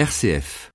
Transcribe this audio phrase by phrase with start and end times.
[0.00, 0.70] RCF.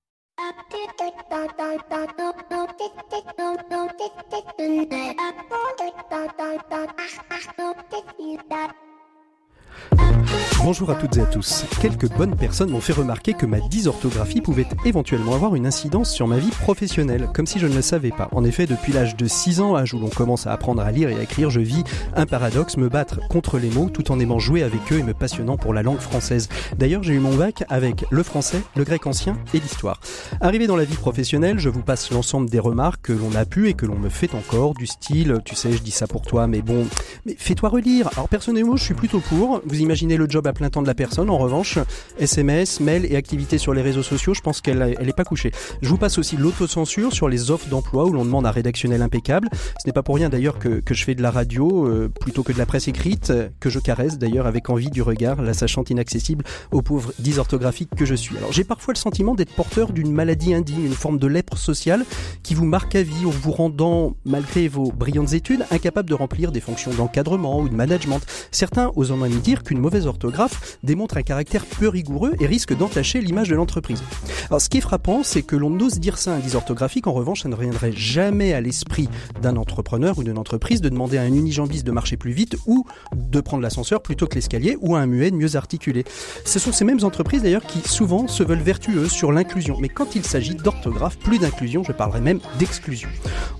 [10.58, 11.64] Bonjour à toutes et à tous.
[11.80, 16.26] Quelques bonnes personnes m'ont fait remarquer que ma dysorthographie pouvait éventuellement avoir une incidence sur
[16.26, 18.28] ma vie professionnelle, comme si je ne le savais pas.
[18.32, 21.10] En effet, depuis l'âge de 6 ans, âge où l'on commence à apprendre à lire
[21.10, 21.84] et à écrire, je vis
[22.16, 25.14] un paradoxe, me battre contre les mots tout en aimant jouer avec eux et me
[25.14, 26.48] passionnant pour la langue française.
[26.76, 30.00] D'ailleurs, j'ai eu mon bac avec le français, le grec ancien et l'histoire.
[30.40, 33.68] Arrivé dans la vie professionnelle, je vous passe l'ensemble des remarques que l'on a pu
[33.68, 36.46] et que l'on me fait encore, du style, tu sais, je dis ça pour toi,
[36.46, 36.86] mais bon,
[37.24, 38.08] mais fais-toi relire.
[38.14, 39.60] Alors personnellement, je suis plutôt pour.
[39.64, 41.30] Vous imaginez le job à plein temps de la personne.
[41.30, 41.78] En revanche,
[42.18, 45.52] SMS, mail et activités sur les réseaux sociaux, je pense qu'elle elle est pas couchée.
[45.82, 49.48] Je vous passe aussi l'autocensure sur les offres d'emploi où l'on demande un rédactionnel impeccable.
[49.52, 52.52] Ce n'est pas pour rien d'ailleurs que, je fais de la radio euh, plutôt que
[52.52, 56.44] de la presse écrite, que je caresse d'ailleurs avec envie du regard, la sachant inaccessible
[56.72, 58.36] aux pauvres dysorthographiques que je suis.
[58.36, 62.04] Alors j'ai parfois le sentiment d'être porteur d'une maladie indigne, une forme de lèpre sociale
[62.42, 66.52] qui vous marque à vie en vous rendant, malgré vos brillantes études, incapable de remplir
[66.52, 68.20] des fonctions d'encadrement ou de management.
[68.50, 70.35] Certains osant même dire qu'une mauvaise orthographe
[70.82, 74.02] démontre un caractère peu rigoureux et risque d'entacher l'image de l'entreprise.
[74.48, 77.42] Alors ce qui est frappant, c'est que l'on ose dire ça un dysorthographique, en revanche,
[77.42, 79.08] ça ne reviendrait jamais à l'esprit
[79.42, 82.84] d'un entrepreneur ou d'une entreprise de demander à un unijambiste de marcher plus vite ou
[83.14, 86.04] de prendre l'ascenseur plutôt que l'escalier ou à un muet de mieux articuler.
[86.44, 90.14] Ce sont ces mêmes entreprises d'ailleurs qui souvent se veulent vertueuses sur l'inclusion, mais quand
[90.14, 93.08] il s'agit d'orthographe, plus d'inclusion, je parlerai même d'exclusion.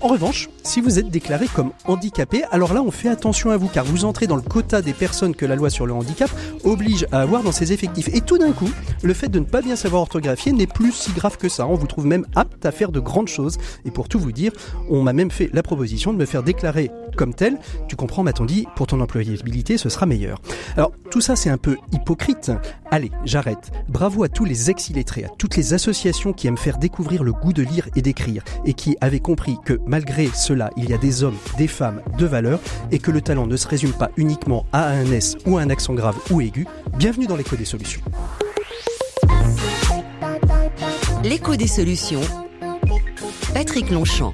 [0.01, 3.67] En revanche, si vous êtes déclaré comme handicapé, alors là on fait attention à vous
[3.67, 6.29] car vous entrez dans le quota des personnes que la loi sur le handicap
[6.67, 8.09] oblige à avoir dans ses effectifs.
[8.13, 8.69] Et tout d'un coup,
[9.01, 11.67] le fait de ne pas bien savoir orthographier n'est plus si grave que ça.
[11.67, 13.57] On vous trouve même apte à faire de grandes choses.
[13.85, 14.51] Et pour tout vous dire,
[14.89, 17.57] on m'a même fait la proposition de me faire déclarer comme tel.
[17.87, 20.39] Tu comprends, m'a-t-on dit, pour ton employabilité, ce sera meilleur.
[20.75, 22.51] Alors, tout ça, c'est un peu hypocrite.
[22.91, 23.71] Allez, j'arrête.
[23.87, 27.53] Bravo à tous les ex-illettrés, à toutes les associations qui aiment faire découvrir le goût
[27.53, 31.23] de lire et d'écrire, et qui avaient compris que malgré cela, il y a des
[31.23, 32.59] hommes, des femmes de valeur,
[32.91, 35.69] et que le talent ne se résume pas uniquement à un S ou à un
[35.69, 36.56] accent grave ou aigu.
[36.97, 38.01] Bienvenue dans l'écho des solutions.
[41.23, 42.21] L'écho des solutions.
[43.53, 44.33] Patrick Longchamp.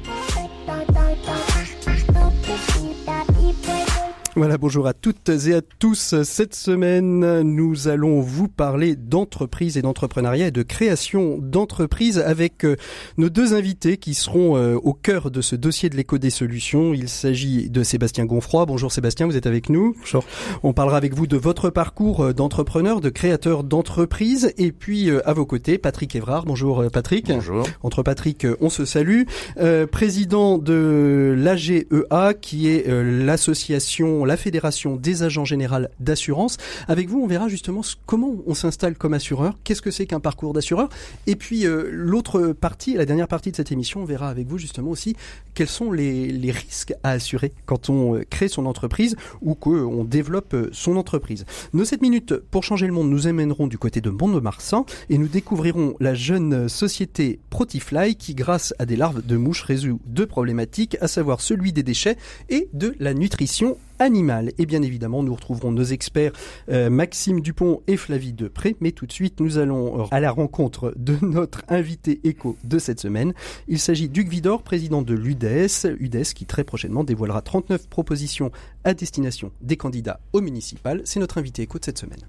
[4.36, 6.16] Voilà, bonjour à toutes et à tous.
[6.24, 12.76] Cette semaine, nous allons vous parler d'entreprise et d'entrepreneuriat et de création d'entreprise avec euh,
[13.18, 16.96] nos deux invités qui seront euh, au cœur de ce dossier de l'écho des solutions.
[16.96, 18.66] Il s'agit de Sébastien Gonfroy.
[18.66, 19.94] Bonjour Sébastien, vous êtes avec nous.
[20.00, 20.26] Bonjour.
[20.64, 25.34] On parlera avec vous de votre parcours euh, d'entrepreneur, de créateur d'entreprise et puis à
[25.34, 26.46] vos côtés, Patrick Evrard.
[26.46, 27.28] Bonjour Patrick.
[27.28, 27.68] Bonjour.
[27.84, 29.26] Entre Patrick, on se salue.
[29.60, 35.64] Euh, président de l'AGEA qui est l'association la Fédération des agents généraux
[36.00, 36.58] d'assurance.
[36.88, 40.54] Avec vous, on verra justement comment on s'installe comme assureur, qu'est-ce que c'est qu'un parcours
[40.54, 40.90] d'assureur,
[41.28, 44.58] et puis euh, l'autre partie, la dernière partie de cette émission, on verra avec vous
[44.58, 45.16] justement aussi
[45.54, 50.54] quels sont les, risques à assurer quand on euh, crée son entreprise ou qu'on développe
[50.54, 51.46] euh, son entreprise.
[51.74, 55.28] Nos 7 minutes pour changer le monde nous amèneront du côté de Mont-de-Marsan et nous
[55.28, 60.98] découvrirons la jeune société Protifly qui, grâce à des larves de mouches, résout deux problématiques,
[61.02, 62.18] à savoir celui des déchets
[62.50, 64.52] et de la nutrition animale.
[64.58, 66.34] Et bien évidemment, nous retrouverons nos experts
[66.70, 68.76] euh, Maxime Dupont et Flavie Depré.
[68.80, 72.78] Mais tout de suite, nous allons euh, à la rencontre de notre invité écho de
[72.80, 73.34] cette semaine.
[73.68, 75.96] Il s'agit d'Hugues Vidor, président de l'UDES.
[76.00, 78.52] UDES qui très prochainement dévoilera 39 propositions
[78.84, 81.02] à destination des candidats au municipal.
[81.06, 82.22] C'est notre invité écho de cette semaine.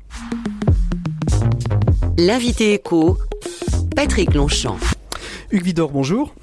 [2.17, 3.19] L'invité écho,
[3.97, 4.79] Patrick Longchamp.
[5.51, 6.35] Hugues Vidor, bonjour.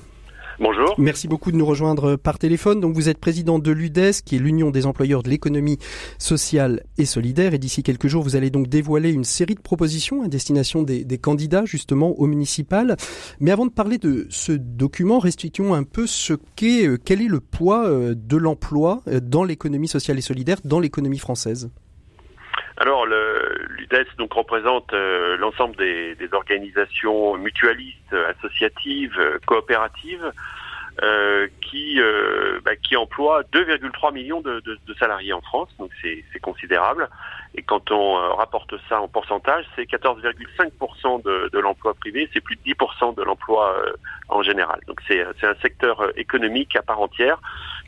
[0.61, 0.93] Bonjour.
[0.99, 2.79] Merci beaucoup de nous rejoindre par téléphone.
[2.79, 5.79] Donc vous êtes président de l'UDES, qui est l'Union des employeurs de l'économie
[6.19, 7.55] sociale et solidaire.
[7.55, 11.17] Et d'ici quelques jours, vous allez donc dévoiler une série de propositions à destination des,
[11.17, 12.95] candidats justement au municipal.
[13.39, 17.27] Mais avant de parler de ce document, restituons un peu ce qu'est, euh, quel est
[17.27, 21.71] le poids euh, de l'emploi euh, dans l'économie sociale et solidaire, dans l'économie française.
[22.77, 30.31] Alors, l'UDES donc représente euh, l'ensemble des, des, organisations mutualistes, associatives, coopératives,
[31.03, 35.89] euh, qui euh, bah, qui emploient 2,3 millions de, de, de, salariés en France, donc
[36.01, 37.09] c'est considérable.
[37.55, 42.41] Et quand on euh, rapporte ça en pourcentage, c'est 14,5% de, de l'emploi privé, c'est
[42.41, 43.91] plus de 10% de l'emploi euh,
[44.29, 44.79] en général.
[44.87, 47.39] Donc c'est un secteur économique à part entière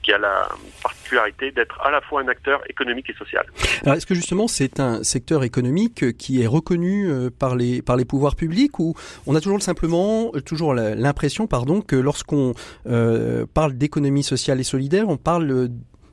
[0.01, 0.49] qui a la
[0.83, 3.45] particularité d'être à la fois un acteur économique et social.
[3.83, 8.03] Alors est-ce que justement c'est un secteur économique qui est reconnu par les par les
[8.03, 8.95] pouvoirs publics ou
[9.25, 12.53] on a toujours simplement toujours l'impression pardon que lorsqu'on
[12.87, 15.69] euh, parle d'économie sociale et solidaire, on parle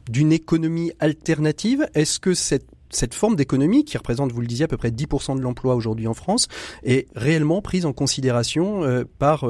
[0.09, 1.89] d'une économie alternative?
[1.95, 5.37] Est-ce que cette cette forme d'économie qui représente, vous le disiez, à peu près 10%
[5.37, 6.49] de l'emploi aujourd'hui en France,
[6.85, 8.83] est réellement prise en considération
[9.19, 9.47] par,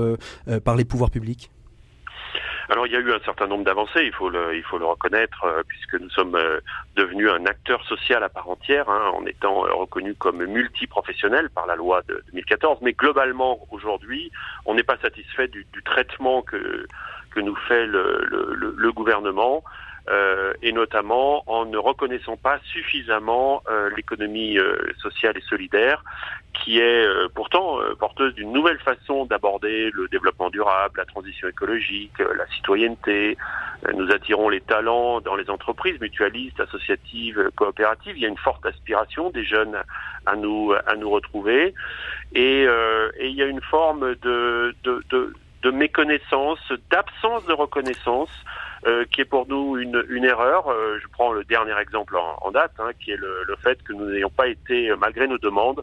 [0.65, 1.51] par les pouvoirs publics?
[2.71, 4.87] Alors il y a eu un certain nombre d'avancées, il faut le, il faut le
[4.87, 6.61] reconnaître, euh, puisque nous sommes euh,
[6.95, 11.67] devenus un acteur social à part entière, hein, en étant euh, reconnu comme multiprofessionnel par
[11.67, 12.79] la loi de 2014.
[12.83, 14.31] Mais globalement, aujourd'hui,
[14.67, 16.87] on n'est pas satisfait du, traitement que
[17.31, 19.65] que nous fait le, le gouvernement.
[20.11, 26.03] Euh, et notamment en ne reconnaissant pas suffisamment euh, l'économie euh, sociale et solidaire,
[26.53, 32.47] qui est pourtant porteuse d'une nouvelle façon d'aborder le développement durable, la transition écologique, la
[32.49, 33.39] citoyenneté.
[33.95, 38.17] nous attirons les talents dans les entreprises mutualistes, associatives, coopératives.
[38.17, 39.79] Il y a une forte aspiration des jeunes
[40.27, 41.73] à nous à nous retrouver,
[42.35, 46.61] et, et il y a une forme de, de, de, de méconnaissance,
[46.91, 48.31] d'absence de reconnaissance
[48.87, 50.69] euh, qui est pour nous une, erreur.
[50.69, 54.07] Euh, je prends le dernier exemple en, date, hein, qui est le, fait que nous
[54.07, 55.83] n'ayons pas été, malgré nos demandes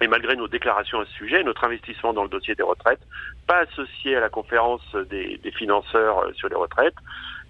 [0.00, 3.00] et malgré nos déclarations à ce sujet, notre investissement dans le dossier des retraites,
[3.46, 6.94] pas associé à la conférence des, des financeurs euh, sur les retraites,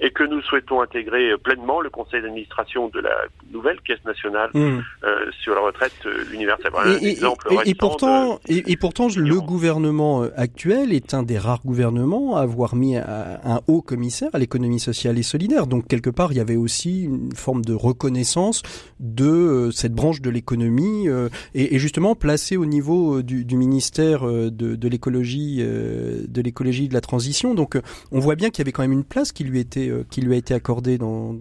[0.00, 3.14] et que nous souhaitons intégrer pleinement le conseil d'administration de la
[3.52, 4.78] nouvelle caisse nationale mmh.
[5.04, 6.72] euh, sur la retraite euh, universelle.
[7.02, 7.18] et,
[7.66, 12.74] et, pourtant, et, pourtant, le gouvernement euh, actuel est un des rares gouvernements à avoir
[12.74, 15.66] mis un haut commissaire à l'économie sociale et solidaire.
[15.66, 18.62] Donc quelque part, il y avait aussi une forme de reconnaissance
[18.98, 21.08] de cette branche de l'économie
[21.54, 27.00] et, justement placée au niveau du, du ministère de, de l'écologie, de l'écologie de la
[27.00, 27.54] transition.
[27.54, 27.78] Donc
[28.12, 30.20] on voit bien qu'il y avait quand même une place qui lui était euh, qui
[30.20, 31.38] lui a été accordé dans,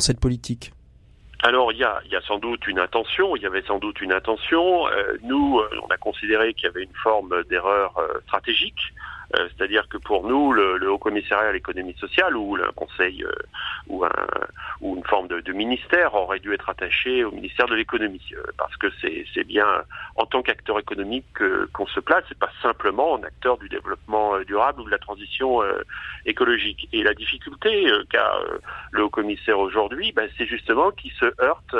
[0.00, 0.72] cette politique
[1.44, 4.00] alors il y a, y a, sans doute une intention, il y avait sans doute
[4.00, 4.86] une intention.
[4.86, 8.94] Euh, nous, euh, on a considéré qu'il y avait une forme d'erreur stratégique
[9.34, 13.24] c'est-à-dire que pour nous, le, Haut Commissariat à l'économie sociale ou un conseil
[13.88, 14.10] ou, un,
[14.82, 18.76] ou une forme de, ministère aurait dû être attaché au ministère de l'économie, euh, parce
[18.76, 19.66] que c'est bien
[20.16, 21.26] en tant qu'acteur économique
[21.72, 25.60] qu'on se place, c'est pas simplement en acteur du développement durable ou de la transition
[26.26, 26.88] écologique.
[26.92, 28.32] Et la difficulté qu'a
[28.90, 31.74] le Haut Commissaire aujourd'hui, ben, c'est justement qu'il se heurte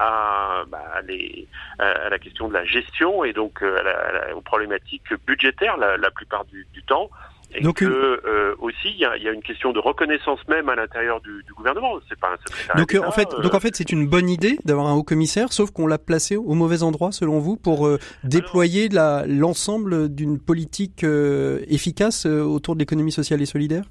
[0.00, 0.64] à,
[1.06, 1.46] les,
[1.78, 6.66] à, la question de la gestion et donc euh, aux problématiques budgétaires la, plupart du,
[6.86, 7.10] temps.
[7.54, 10.68] Et donc, que euh, aussi il y a, y a, une question de reconnaissance même
[10.68, 11.98] à l'intérieur du, du, gouvernement.
[12.08, 14.94] C'est pas un Donc en fait, donc en fait, c'est une bonne idée d'avoir un
[14.94, 20.14] haut commissaire, sauf qu'on l'a placé au mauvais endroit selon vous pour euh, déployer l'ensemble
[20.14, 23.84] d'une politique efficace autour de l'économie sociale et solidaire?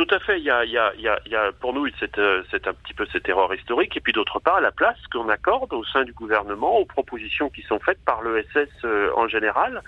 [0.00, 0.38] Tout à fait.
[0.38, 2.94] Il y a, il y a, il y a, pour nous c'est euh, un petit
[2.94, 3.94] peu cette erreur historique.
[3.98, 7.60] Et puis d'autre part, la place qu'on accorde au sein du gouvernement aux propositions qui
[7.60, 9.82] sont faites par l'ESS euh, en général.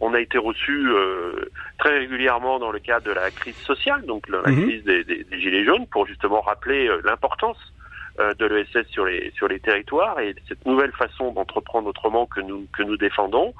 [0.00, 4.28] On a été reçu euh, très régulièrement dans le cadre de la crise sociale, donc
[4.28, 4.66] la mhm.
[4.66, 7.58] crise des, des, des, gilets jaunes, pour justement rappeler l'importance
[8.18, 12.66] de l'ESS sur les sur les territoires et cette nouvelle façon d'entreprendre autrement que nous
[12.76, 13.54] que nous défendons.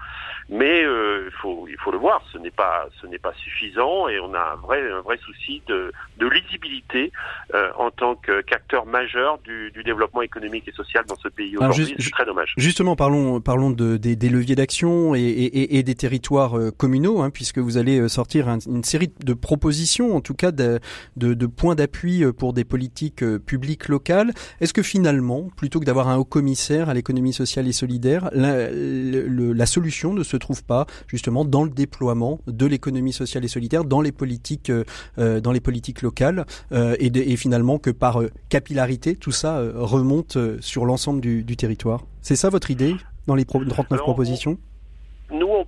[0.49, 4.09] Mais euh, il faut il faut le voir, ce n'est pas ce n'est pas suffisant
[4.09, 7.11] et on a un vrai un vrai souci de de lisibilité
[7.55, 11.97] euh, en tant qu'acteur majeur du, du, développement économique et social dans ce pays aujourd'hui.
[11.99, 12.55] C'est très dommage.
[12.57, 17.21] Justement, parlons parlons de des, des leviers d'action et, et, et, des territoires euh, communaux,
[17.21, 20.79] hein, puisque vous allez euh, sortir une série de propositions, en tout cas de
[21.17, 24.33] de, de points d'appui pour des politiques publiques locales.
[24.61, 28.71] Est-ce que finalement, plutôt que d'avoir un haut commissaire à l'économie sociale et solidaire, la,
[28.71, 33.85] la solution ne se trouve pas justement dans le déploiement de l'économie sociale et solidaire
[33.85, 34.85] dans les politiques, euh,
[35.19, 40.39] euh, dans les politiques locales euh, et, et, finalement que par capillarité tout ça remonte
[40.61, 42.05] sur l'ensemble du, du, territoire?
[42.23, 44.76] C'est ça votre idée dans les 39 propositions on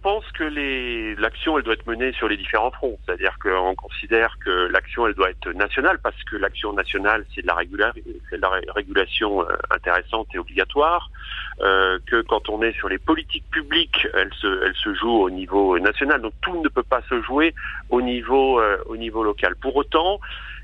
[0.02, 0.44] pense que
[1.20, 2.98] l'action, elle doit être menée sur les différents fronts.
[3.04, 7.46] C'est-à-dire qu'on considère que l'action, elle doit être nationale parce que l'action nationale, c'est de
[7.46, 11.10] la, de la régulation euh, intéressante et obligatoire.
[11.60, 15.76] Euh, que quand on est sur les politiques publiques, elle se, se joue au niveau
[15.80, 16.22] national.
[16.22, 17.52] Donc tout ne peut pas se jouer
[17.90, 19.56] au niveau, euh, au niveau local.
[19.56, 20.20] Pour autant,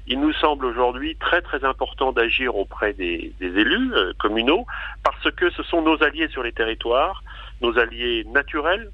[0.06, 4.66] il nous semble aujourd'hui très très important d'agir auprès des, des élus euh, communaux
[5.02, 7.24] parce que ce sont nos alliés sur les territoires
[7.60, 8.90] nos alliés naturels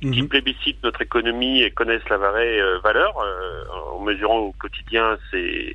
[0.00, 0.28] qui mhm.
[0.28, 3.64] plébiscitent notre économie et connaissent la vraie euh, valeur euh,
[3.94, 5.74] en mesurant au quotidien ses,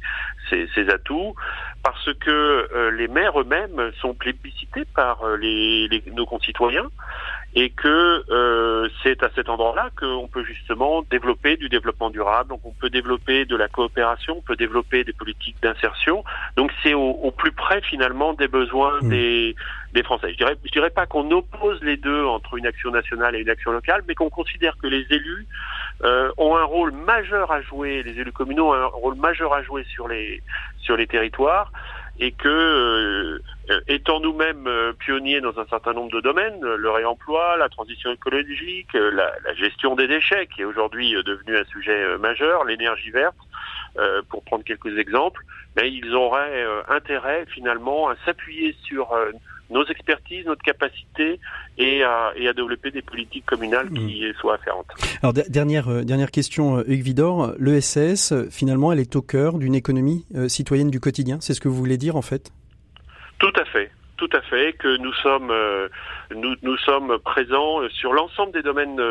[0.49, 1.35] ses, atouts,
[1.83, 2.29] parce que
[2.73, 6.89] euh, les maires eux-mêmes sont plébiscités par les, nos concitoyens
[7.55, 12.61] et que euh, c'est à cet endroit-là qu'on peut justement développer du développement durable, donc
[12.63, 16.23] on peut développer de la coopération, on peut développer des politiques d'insertion.
[16.55, 19.09] Donc c'est au, au, plus près finalement des besoins mmh.
[19.09, 19.55] des,
[19.93, 20.31] des Français.
[20.31, 23.49] Je dirais, je dirais pas qu'on oppose les deux entre une action nationale et une
[23.49, 25.47] action locale, mais qu'on considère que les élus
[26.03, 29.61] euh, ont un rôle majeur à jouer, les élus communaux ont un rôle majeur à
[29.61, 30.41] jouer sur les
[30.79, 31.71] sur les territoires
[32.19, 33.41] et que
[33.87, 34.69] étant nous-mêmes
[34.99, 39.95] pionniers dans un certain nombre de domaines, le réemploi, la transition écologique, la, la gestion
[39.95, 43.37] des déchets qui est aujourd'hui devenu un sujet majeur, l'énergie verte,
[44.29, 45.41] pour prendre quelques exemples,
[45.75, 49.11] mais ils auraient intérêt finalement à s'appuyer sur
[49.69, 51.39] nos expertises, notre capacité
[51.77, 54.33] et à, et à développer des politiques communales qui mm.
[54.39, 54.91] soient afférentes.
[55.21, 59.75] Alors dernière euh, dernière question, euh, Hugues Vidor, l'ESS finalement elle est au cœur d'une
[59.75, 62.51] économie euh, citoyenne du quotidien, c'est ce que vous voulez dire en fait?
[63.39, 63.91] Tout à fait.
[64.15, 65.51] Tout à fait, que nous sommes
[66.33, 69.01] nous, nous sommes présents sur l'ensemble des domaines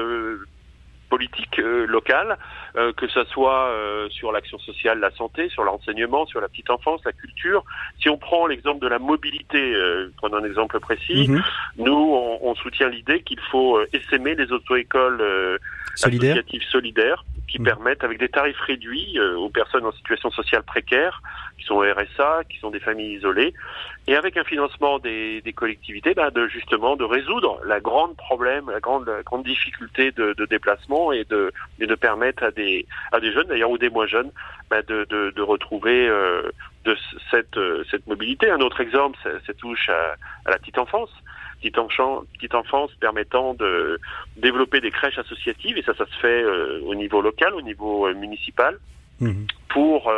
[1.12, 2.38] politique euh, locale,
[2.76, 6.71] euh, que ce soit euh, sur l'action sociale, la santé, sur l'enseignement, sur la petite
[6.71, 7.64] enfance, la culture.
[8.00, 9.75] Si on prend l'exemple de la mobilité,
[10.17, 11.43] prenons un exemple précis, mhm.
[11.79, 15.59] nous, on, on soutient l'idée qu'il faut essaimer les auto-écoles
[15.95, 17.67] associatives solidaires qui mhm.
[17.67, 21.21] permettent, avec des tarifs réduits aux personnes en situation sociale précaire,
[21.59, 23.55] qui sont RSA, qui sont des familles isolées,
[24.07, 28.69] et avec un financement des, des collectivités, bah, de justement de résoudre la grande problème,
[28.71, 32.62] la grande, grande difficulté de, de, déplacement et de, et de permettre à des,
[33.12, 34.31] à des jeunes d'ailleurs ou des moins jeunes
[34.71, 36.42] bah, de, de, de, retrouver euh,
[36.85, 36.97] de
[37.31, 37.59] cette,
[37.90, 38.50] cette mobilité.
[38.50, 40.16] Un autre exemple, ça, ça touche à,
[40.47, 41.11] à, la petite enfance.
[41.61, 44.00] Petite, enfance, petite enfance permettant de
[44.37, 48.09] développer des crèches associatives et ça, ça se fait euh, au niveau local, au niveau
[48.09, 48.78] euh, municipal,
[49.21, 49.45] mmh.
[49.69, 50.11] pour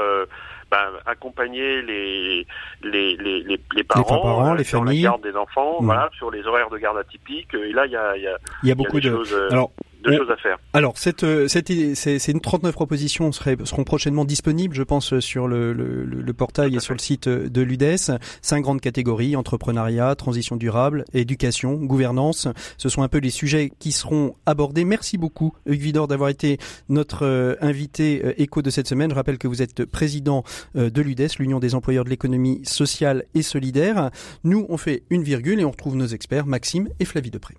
[0.71, 2.47] bah, accompagner les
[2.83, 5.03] les, les, les, les parents, les, euh, sur familles.
[5.03, 7.55] la garde des enfants, voilà, sur les horaires de garde atypiques.
[7.55, 9.67] Et là, il y a, y a, il y a beaucoup de choses, euh,
[10.05, 10.59] Alors, de choses à faire.
[10.73, 15.49] Alors, cette, euh, cette, c'est une 39 propositions seraient, seront prochainement disponibles, je pense, sur
[15.49, 18.19] le, le, le portail et sur le site de l'UDES.
[18.43, 22.49] Cinq grandes catégories entrepreneuriat, transition durable, éducation, gouvernance.
[22.77, 24.85] Ce sont un peu les sujets qui seront abordés.
[24.85, 26.59] Merci beaucoup, Hugues Vidor, d'avoir été
[26.89, 29.11] notre invité écho de cette semaine.
[29.11, 30.45] Je rappelle que vous êtes président
[30.75, 34.11] de l'UDES, l'Union des employeurs de l'économie sociale et solidaire.
[34.45, 37.55] Nous, on fait une virgule et on retrouve nos experts, Maxime et Flavie Depré.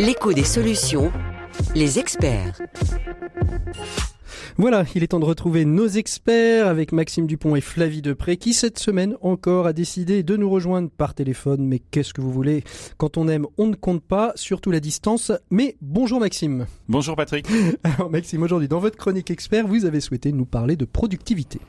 [0.00, 1.12] L'écho des solutions,
[1.74, 2.58] les experts.
[4.56, 8.54] Voilà, il est temps de retrouver nos experts avec Maxime Dupont et Flavie Depré qui
[8.54, 11.66] cette semaine encore a décidé de nous rejoindre par téléphone.
[11.66, 12.64] Mais qu'est-ce que vous voulez?
[12.96, 15.32] Quand on aime, on ne compte pas, surtout la distance.
[15.50, 16.64] Mais bonjour Maxime.
[16.88, 17.46] Bonjour Patrick.
[17.84, 21.60] Alors Maxime, aujourd'hui dans votre chronique expert, vous avez souhaité nous parler de productivité.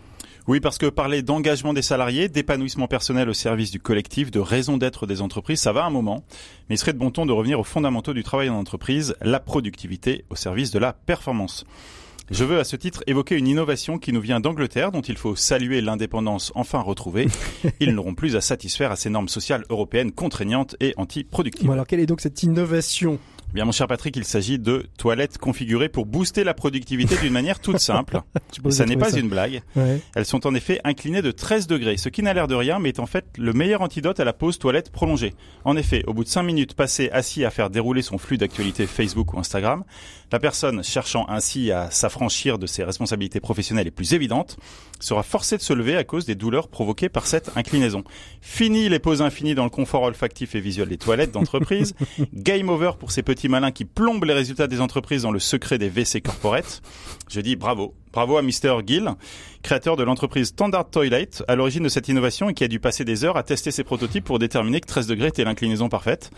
[0.47, 4.77] Oui, parce que parler d'engagement des salariés, d'épanouissement personnel au service du collectif, de raison
[4.77, 6.23] d'être des entreprises, ça va un moment.
[6.67, 9.39] Mais il serait de bon ton de revenir aux fondamentaux du travail en entreprise, la
[9.39, 11.65] productivité au service de la performance.
[12.31, 15.35] Je veux à ce titre évoquer une innovation qui nous vient d'Angleterre dont il faut
[15.35, 17.27] saluer l'indépendance enfin retrouvée.
[17.81, 21.69] Ils n'auront plus à satisfaire à ces normes sociales européennes contraignantes et anti-productives.
[21.69, 23.19] alors quelle est donc cette innovation
[23.51, 27.33] eh bien, mon cher Patrick, il s'agit de toilettes configurées pour booster la productivité d'une
[27.33, 28.21] manière toute simple.
[28.69, 29.61] ça n'est pas une blague.
[30.15, 32.89] Elles sont en effet inclinées de 13 degrés, ce qui n'a l'air de rien, mais
[32.89, 35.33] est en fait le meilleur antidote à la pause toilette prolongée.
[35.65, 38.87] En effet, au bout de 5 minutes passées assis à faire dérouler son flux d'actualité
[38.87, 39.83] Facebook ou Instagram,
[40.31, 44.57] la personne cherchant ainsi à s'affranchir de ses responsabilités professionnelles les plus évidentes
[44.99, 48.03] sera forcée de se lever à cause des douleurs provoquées par cette inclinaison.
[48.39, 51.95] Fini les pauses infinies dans le confort olfactif et visuel des toilettes d'entreprise.
[52.33, 55.77] Game over pour ces petits malins qui plombent les résultats des entreprises dans le secret
[55.77, 56.81] des WC corporate.
[57.29, 57.93] Je dis bravo.
[58.13, 58.81] Bravo à Mr.
[58.85, 59.09] Gill,
[59.63, 63.05] créateur de l'entreprise Standard Toilet, à l'origine de cette innovation et qui a dû passer
[63.05, 66.29] des heures à tester ses prototypes pour déterminer que 13 degrés était l'inclinaison parfaite.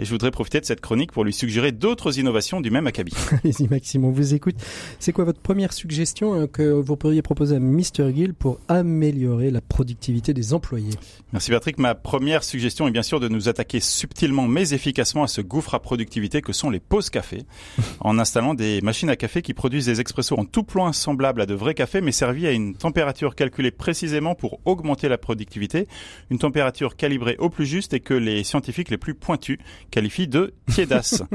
[0.00, 3.14] Et je voudrais profiter de cette chronique pour lui suggérer d'autres innovations du même acabit.
[3.44, 4.56] Allez-y Maxime, on vous écoute.
[4.98, 8.12] C'est quoi votre première suggestion hein, que vous pourriez proposer à Mr.
[8.12, 10.94] Gill pour améliorer la productivité des employés?
[11.32, 11.78] Merci Patrick.
[11.78, 15.74] Ma première suggestion est bien sûr de nous attaquer subtilement mais efficacement à ce gouffre
[15.74, 17.44] à productivité que sont les pauses café,
[18.00, 21.46] en installant des machines à café qui produisent des expressos en tout point semblable à
[21.46, 25.86] de vrais cafés, mais servi à une température calculée précisément pour augmenter la productivité,
[26.30, 29.58] une température calibrée au plus juste et que les scientifiques les plus pointus
[29.90, 31.22] qualifient de tiédasse.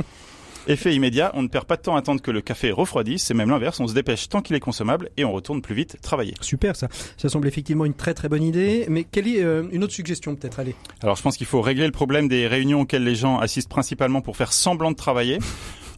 [0.68, 3.36] Effet immédiat, on ne perd pas de temps à attendre que le café refroidisse, c'est
[3.36, 6.34] même l'inverse, on se dépêche tant qu'il est consommable et on retourne plus vite travailler.
[6.42, 6.88] Super ça,
[7.18, 10.36] ça semble effectivement une très très bonne idée, mais quelle est euh, une autre suggestion
[10.36, 10.74] peut-être, allez?
[11.04, 14.22] Alors je pense qu'il faut régler le problème des réunions auxquelles les gens assistent principalement
[14.22, 15.38] pour faire semblant de travailler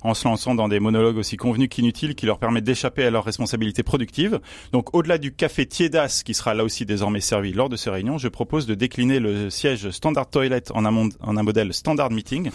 [0.01, 3.25] en se lançant dans des monologues aussi convenus qu'inutiles qui leur permettent d'échapper à leurs
[3.25, 4.39] responsabilités productives.
[4.71, 8.17] Donc au-delà du café tiédas qui sera là aussi désormais servi lors de ces réunions,
[8.17, 12.51] je propose de décliner le siège Standard Toilet en un, en un modèle Standard Meeting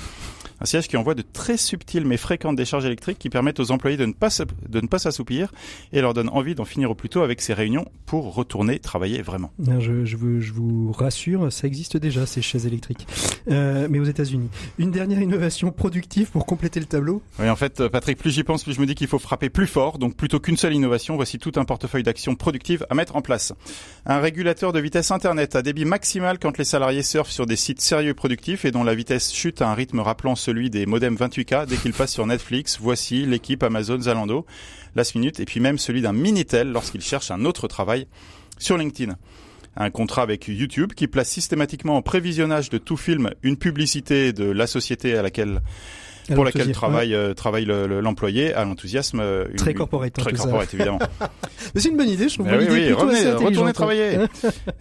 [0.62, 3.97] Un siège qui envoie de très subtiles mais fréquentes décharges électriques qui permettent aux employés
[3.97, 4.28] de ne pas
[4.69, 5.52] de ne pas s'assoupir
[5.92, 9.23] et leur donnent envie d'en finir au plus tôt avec ces réunions pour retourner travailler
[9.23, 9.50] vraiment.
[9.81, 13.09] Je, je, vous, je vous rassure, ça existe déjà ces chaises électriques,
[13.50, 14.50] euh, mais aux États-Unis.
[14.78, 17.23] Une dernière innovation productive pour compléter le tableau.
[17.40, 19.66] Oui, en fait, Patrick, plus j'y pense, plus je me dis qu'il faut frapper plus
[19.66, 19.99] fort.
[19.99, 23.52] Donc plutôt qu'une seule innovation, voici tout un portefeuille d'actions productives à mettre en place.
[24.07, 27.81] Un régulateur de vitesse internet à débit maximal quand les salariés surfent sur des sites
[27.81, 31.16] sérieux et productifs et dont la vitesse chute à un rythme rappelant celui des modems
[31.16, 34.47] 28K dès qu'ils passent sur Netflix, voici l'équipe Amazon Zalando,
[34.94, 38.06] Last Minute et puis même celui d'un Minitel lorsqu'il cherche un autre travail
[38.59, 39.16] sur LinkedIn.
[39.76, 44.44] Un contrat avec YouTube qui place systématiquement en prévisionnage de tout film une publicité de
[44.44, 45.62] la société à laquelle
[46.35, 50.99] pour laquelle travaille euh, travaille l'employé à l'enthousiasme euh, très corporate très corporate évidemment.
[51.75, 52.49] Mais c'est une bonne idée je trouve.
[52.49, 54.19] Oui, oui, revenez, retournez travailler.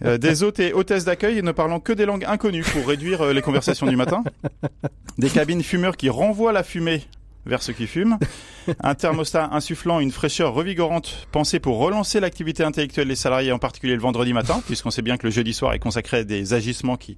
[0.04, 3.40] Euh, des hôtes et hôtesses d'accueil ne parlant que des langues inconnues pour réduire les
[3.40, 4.24] conversations du matin.
[5.18, 7.02] Des cabines fumeurs qui renvoient la fumée
[7.46, 8.18] vers ceux qui fument,
[8.80, 13.94] un thermostat insufflant une fraîcheur revigorante pensée pour relancer l'activité intellectuelle des salariés, en particulier
[13.94, 16.96] le vendredi matin, puisqu'on sait bien que le jeudi soir est consacré à des agissements
[16.96, 17.16] qui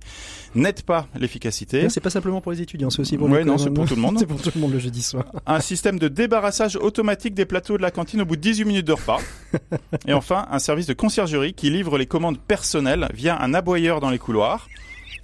[0.54, 1.88] n'aident pas l'efficacité.
[1.90, 4.00] C'est pas simplement pour les étudiants, c'est aussi pour Oui, non, c'est pour tout le
[4.00, 4.16] monde.
[4.18, 5.24] c'est pour tout le monde le jeudi soir.
[5.46, 8.86] Un système de débarrassage automatique des plateaux de la cantine au bout de 18 minutes
[8.86, 9.20] de repas.
[10.06, 14.10] Et enfin, un service de conciergerie qui livre les commandes personnelles via un aboyeur dans
[14.10, 14.68] les couloirs.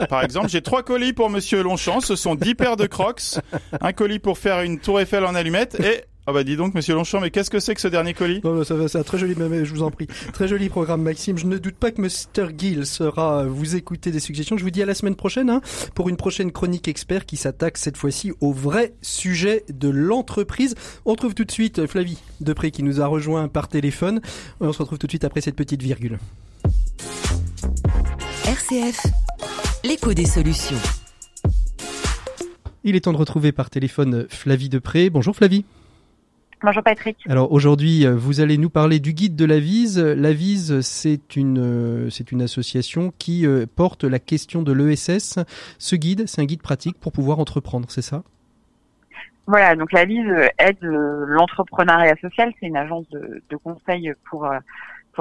[0.09, 2.01] Par exemple, j'ai trois colis pour Monsieur Longchamp.
[2.01, 3.39] Ce sont dix paires de Crocs,
[3.81, 6.95] un colis pour faire une tour Eiffel en allumette et ah bah dis donc, Monsieur
[6.95, 8.41] Longchamp, mais qu'est-ce que c'est que ce dernier colis?
[8.45, 11.03] Non, ça va, c'est un très joli, mais je vous en prie, très joli programme,
[11.03, 11.39] Maxime.
[11.39, 14.57] Je ne doute pas que Mr Gill sera vous écouter des suggestions.
[14.57, 15.61] Je vous dis à la semaine prochaine hein,
[15.95, 20.77] pour une prochaine chronique expert qui s'attaque cette fois-ci au vrai sujet de l'entreprise.
[21.05, 24.21] On retrouve tout de suite Flavie Depré qui nous a rejoint par téléphone.
[24.61, 26.19] On se retrouve tout de suite après cette petite virgule.
[28.47, 29.05] RCF
[29.85, 30.77] l'écho des solutions.
[32.85, 35.11] Il est temps de retrouver par téléphone Flavie Depré.
[35.11, 35.65] Bonjour Flavie.
[36.63, 37.17] Bonjour Patrick.
[37.27, 39.99] Alors aujourd'hui, euh, vous allez nous parler du guide de la Vise.
[39.99, 45.39] La Vise, c'est une, euh, c'est une association qui euh, porte la question de l'ESS.
[45.79, 48.23] Ce guide, c'est un guide pratique pour pouvoir entreprendre, c'est ça?
[49.47, 52.53] Voilà, donc la Vise aide l'entrepreneuriat social.
[52.61, 54.47] C'est une agence de, de conseil pour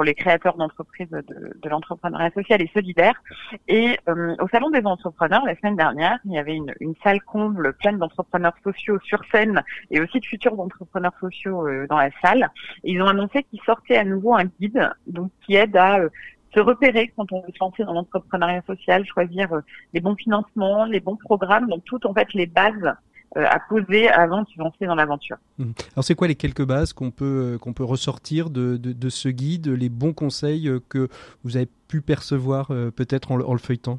[0.00, 3.22] pour les créateurs d'entreprises de, de l'entrepreneuriat social et solidaire.
[3.68, 7.20] Et euh, au Salon des entrepreneurs, la semaine dernière, il y avait une, une salle
[7.20, 12.08] comble pleine d'entrepreneurs sociaux sur scène et aussi de futurs entrepreneurs sociaux euh, dans la
[12.22, 12.48] salle.
[12.82, 16.08] Ils ont annoncé qu'ils sortaient à nouveau un guide donc qui aide à euh,
[16.54, 19.50] se repérer quand on veut se lancer dans l'entrepreneuriat social, choisir
[19.92, 22.92] les bons financements, les bons programmes, donc toutes en fait les bases euh,
[23.36, 25.36] à poser avant de se lancer dans l'aventure.
[25.58, 25.70] Mmh.
[25.94, 29.08] Alors c'est quoi les quelques bases qu'on peut euh, qu'on peut ressortir de, de, de,
[29.08, 31.08] ce guide, les bons conseils euh, que
[31.44, 33.98] vous avez pu percevoir peut-être en, en, le feuilletant?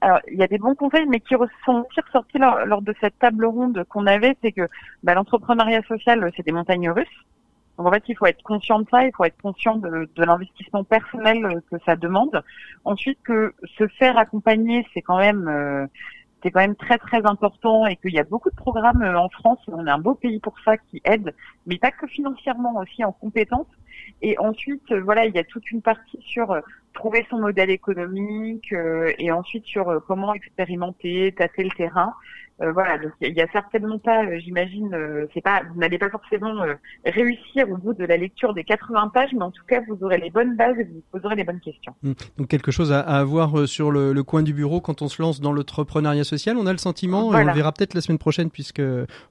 [0.00, 1.34] Alors, il y a des bons conseils, mais qui
[1.64, 4.68] sont aussi ressortis lors, lors de cette table ronde qu'on avait, c'est que
[5.04, 7.06] bah, l'entrepreneuriat social, c'est des montagnes russes.
[7.78, 10.24] Donc en fait, il faut être conscient de ça, il faut être conscient de, de
[10.24, 12.42] l'investissement personnel que ça demande.
[12.84, 15.88] Ensuite, que se faire accompagner, c'est quand même
[16.42, 19.28] c'est quand même très très important et qu'il y a beaucoup de programmes euh, en
[19.28, 21.34] France, on est un beau pays pour ça, qui aident,
[21.66, 23.66] mais pas que financièrement, aussi en compétences.
[24.20, 26.60] Et ensuite, euh, voilà, il y a toute une partie sur euh,
[26.94, 28.74] trouver son modèle économique
[29.18, 32.12] et ensuite sur comment expérimenter, tâter le terrain.
[32.62, 35.98] Euh, voilà, donc il y, a certainement pas, euh, j'imagine, euh, c'est pas, vous n'allez
[35.98, 36.64] pas forcément
[37.04, 40.18] réussir au bout de la lecture des 80 pages, mais en tout cas, vous aurez
[40.18, 41.94] les bonnes bases et vous poserez les bonnes questions.
[42.02, 42.12] Mmh.
[42.38, 45.40] Donc quelque chose à, avoir sur le, le, coin du bureau quand on se lance
[45.40, 46.56] dans l'entrepreneuriat social.
[46.56, 48.82] On a le sentiment, on le verra peut-être la semaine prochaine puisque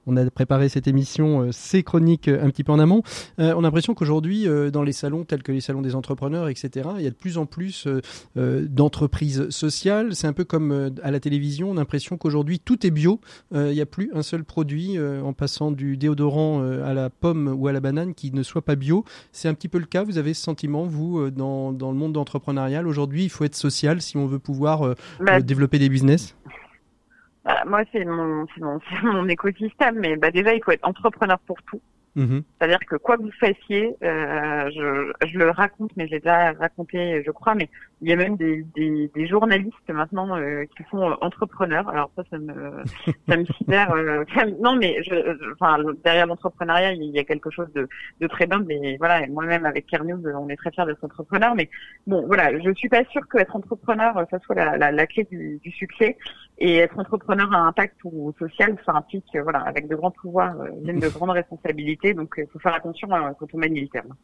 [0.06, 3.02] on a préparé cette émission, ces chroniques un petit peu en amont.
[3.38, 7.04] on a l'impression qu'aujourd'hui, dans les salons tels que les salons des entrepreneurs, etc., il
[7.04, 7.88] y a de plus en plus
[8.36, 10.14] d'entreprises sociales.
[10.14, 13.20] C'est un peu comme à la télévision, on a l'impression qu'aujourd'hui tout est bio
[13.54, 16.94] euh, il n'y a plus un seul produit euh, en passant du déodorant euh, à
[16.94, 19.04] la pomme ou à la banane qui ne soit pas bio.
[19.32, 20.04] C'est un petit peu le cas.
[20.04, 22.86] Vous avez ce sentiment, vous, dans, dans le monde entrepreneurial.
[22.86, 26.36] Aujourd'hui, il faut être social si on veut pouvoir bah, développer des business.
[27.44, 31.60] Bah, moi, c'est mon, mon, mon, écosystème, mais bah, déjà, il faut être entrepreneur pour
[31.62, 31.80] tout.
[32.14, 32.42] Mhm.
[32.58, 37.22] C'est-à-dire que quoi que vous fassiez, euh, je, je, le raconte, mais j'ai déjà raconté,
[37.24, 37.70] je crois, mais
[38.02, 41.88] il y a même des, des, des journalistes maintenant euh, qui sont entrepreneurs.
[41.88, 42.52] Alors ça, ça me,
[43.28, 43.92] ça me sidère.
[43.92, 44.24] Euh,
[44.60, 45.14] non, mais je,
[45.52, 47.88] enfin, derrière l'entrepreneuriat, il y a quelque chose de,
[48.20, 48.62] de très bien.
[48.66, 51.54] Mais voilà, moi-même avec Kernews, on est très fiers d'être entrepreneur.
[51.54, 51.70] Mais
[52.06, 55.58] bon, voilà, je suis pas sûre qu'être entrepreneur, ça soit la, la, la clé du,
[55.62, 56.18] du, succès.
[56.58, 61.00] Et être entrepreneur à impact ou social, ça implique, voilà, avec de grands pouvoirs viennent
[61.00, 61.62] de grandes responsabilités
[62.14, 64.14] donc il faut faire attention quand on mène les termes.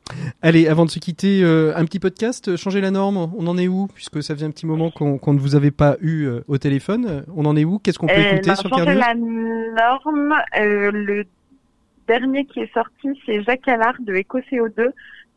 [0.43, 3.17] Allez, avant de se quitter, euh, un petit podcast, changer la norme.
[3.37, 5.71] On en est est où Puisque ça faisait un petit moment qu'on ne vous avait
[5.71, 7.25] pas eu au téléphone.
[7.35, 7.79] On en est où?
[7.79, 10.35] Qu'est-ce qu'on peut écouter sur Care la norme.
[10.57, 11.25] le
[12.07, 14.91] dernier qui est sorti, c'est Jacques Allard de EcoCO2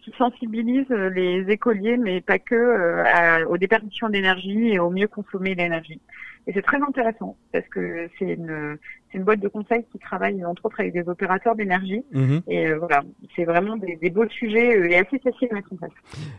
[0.03, 5.99] qui sensibilise les écoliers, mais pas que, aux déperditions d'énergie et au mieux consommer l'énergie.
[6.47, 8.77] Et c'est très intéressant parce que c'est une,
[9.13, 12.03] une boîte de conseil qui travaille entre autres avec des opérateurs d'énergie.
[12.11, 12.41] Mhm.
[12.47, 13.01] Et euh, voilà,
[13.35, 15.91] c'est vraiment des, des, beaux sujets euh, et assez faciles à mettre en place.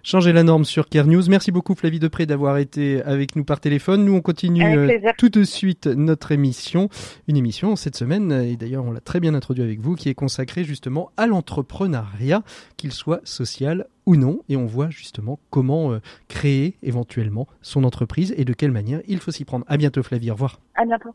[0.03, 1.23] Changer la norme sur Care News.
[1.29, 4.05] Merci beaucoup Flavie Depré d'avoir été avec nous par téléphone.
[4.05, 6.89] Nous on continue euh, tout de suite notre émission.
[7.29, 10.15] Une émission cette semaine, et d'ailleurs on l'a très bien introduit avec vous, qui est
[10.15, 12.43] consacrée justement à l'entrepreneuriat,
[12.77, 18.45] qu'il soit social ou non, et on voit justement comment créer éventuellement son entreprise et
[18.45, 19.65] de quelle manière il faut s'y prendre.
[19.69, 20.59] À bientôt Flavie, au revoir.
[20.75, 21.15] À bientôt.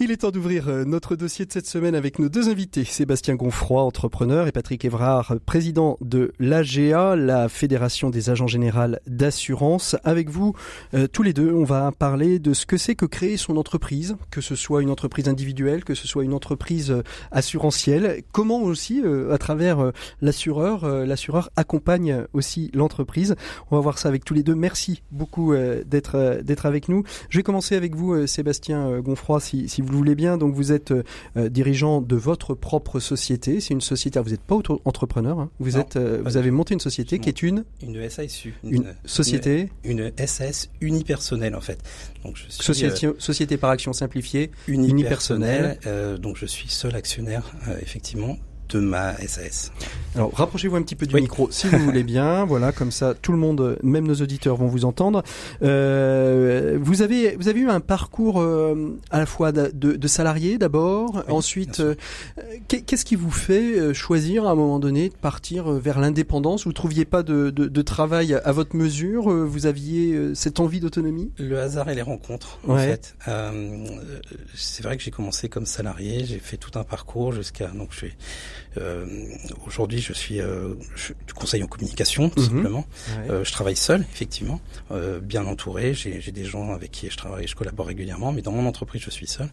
[0.00, 3.36] Il est temps d'ouvrir euh, notre dossier de cette semaine avec nos deux invités, Sébastien
[3.36, 9.94] Gonfroy, entrepreneur, et Patrick Evrard, président de l'AGA, la Fédération des agents généraux d'assurance.
[10.02, 10.52] Avec vous,
[10.94, 14.16] euh, tous les deux, on va parler de ce que c'est que créer son entreprise,
[14.32, 18.24] que ce soit une entreprise individuelle, que ce soit une entreprise euh, assurantielle.
[18.32, 23.36] Comment aussi, à travers l'assureur, l'assureur accompagne aussi l'entreprise.
[23.70, 24.56] On va voir ça avec tous les deux.
[24.56, 27.04] Merci beaucoup d'être d'être avec nous.
[27.28, 30.36] Je vais commencer avec vous, Sébastien Gonfroy, si, si vous vous voulez bien.
[30.36, 31.02] Donc vous êtes euh,
[31.36, 33.60] euh, dirigeant de votre propre société.
[33.60, 34.20] C'est une société.
[34.20, 35.38] Vous n'êtes pas entrepreneur.
[35.38, 35.50] Hein.
[35.58, 35.96] Vous êtes.
[35.96, 37.64] Euh, vous avez monté une société qui est une.
[37.82, 38.54] Une SASU.
[38.64, 39.70] Une, société.
[39.84, 41.78] Une, SAS unipersonnelle en fait.
[42.24, 44.50] Donc je suis, société, société par action simplifiée.
[44.68, 45.78] Unipersonnelle.
[46.20, 48.36] donc je suis seul actionnaire effectivement
[48.74, 49.72] de ma SAS.
[50.14, 52.44] Alors rapprochez-vous un petit peu du micro si vous voulez bien.
[52.54, 55.22] Voilà, comme ça tout le monde, même nos auditeurs, vont vous entendre.
[55.62, 60.58] Euh, vous avez vous avez eu un parcours euh, à la fois de, de, salarié
[60.58, 61.94] d'abord, ensuite euh,
[62.68, 66.64] qu'est-ce qui vous fait euh, choisir à un moment donné de partir vers l'indépendance?
[66.64, 69.28] Vous trouviez pas de, de, de, travail à votre mesure?
[69.28, 71.32] Vous aviez cette envie d'autonomie?
[71.38, 72.58] Le hasard et les rencontres.
[72.68, 73.16] En fait,
[74.54, 77.96] c'est vrai que j'ai commencé comme salarié, j'ai fait tout un parcours jusqu'à donc je
[77.96, 78.12] suis
[78.78, 79.04] euh,
[79.66, 80.74] Aujourd'hui, je suis euh,
[81.26, 82.46] du conseil en communication, tout mhm.
[82.46, 82.84] simplement.
[83.30, 84.60] Euh, je travaille seul, effectivement,
[84.90, 85.94] euh, bien entouré.
[85.94, 89.10] J'ai des gens avec qui je travaille, je collabore régulièrement, mais dans mon entreprise, je
[89.10, 89.48] suis seul.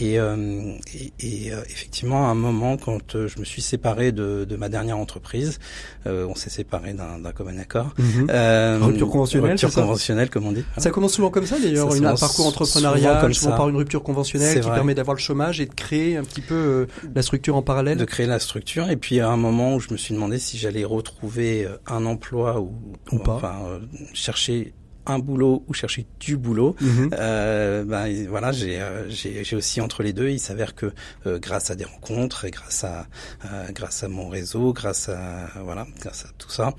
[0.00, 4.56] Et, euh, et, et effectivement, à un moment, quand je me suis séparé de, de
[4.56, 5.58] ma dernière entreprise,
[6.04, 7.94] on s'est séparé d'un commun accord.
[7.98, 8.82] Mhm.
[8.82, 10.64] rupture conventionnelle, rupture conventionnelle, comme on dit.
[10.76, 14.60] Ça commence souvent comme ça, d'ailleurs, un parcours entrepreneurial, comme souvent par une rupture conventionnelle
[14.60, 17.96] qui permet d'avoir le chômage et de créer un petit peu la structure en parallèle.
[17.96, 18.55] De créer la structure
[18.88, 22.06] et puis à un moment où je me suis demandé si j'allais retrouver euh, un
[22.06, 22.72] emploi ou,
[23.12, 23.34] ou pas.
[23.34, 23.80] enfin euh,
[24.14, 24.74] chercher
[25.06, 26.76] un boulot ou chercher du boulot.
[26.80, 27.10] Mhm.
[27.12, 30.28] Euh, ben, voilà, euh, j'ai j'ai aussi entre les deux.
[30.30, 30.92] Il s'avère que
[31.26, 33.06] euh, grâce à des rencontres et grâce à
[33.44, 36.74] euh, grâce à mon réseau, grâce à voilà, grâce à tout ça,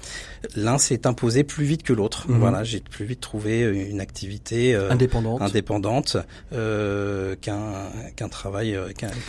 [0.55, 2.29] l'un s'est imposé plus vite que l'autre.
[2.29, 2.39] Mhm.
[2.39, 6.17] Voilà, j'ai plus vite trouvé une activité indépendante, indépendante
[6.51, 8.77] qu'un qu'un travail,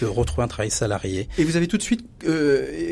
[0.01, 1.29] que retrouver un travail salarié.
[1.39, 2.07] Et vous avez tout de suite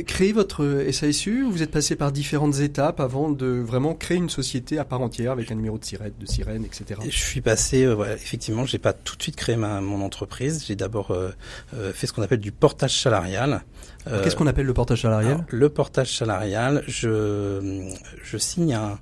[0.07, 1.45] créé votre SASU.
[1.45, 5.33] Vous êtes passé par différentes étapes avant de vraiment créer une société à part entière
[5.33, 5.85] avec un numéro de
[7.09, 10.65] Je suis passé, euh, ouais, effectivement, j'ai pas tout de suite créé ma, mon entreprise.
[10.67, 11.31] J'ai d'abord euh,
[11.75, 13.63] euh, fait ce qu'on appelle du portage salarial.
[14.23, 15.45] Qu'est-ce qu'on appelle le portage salarial?
[15.51, 17.91] Le portage salarial, je,
[18.23, 18.99] je signe un,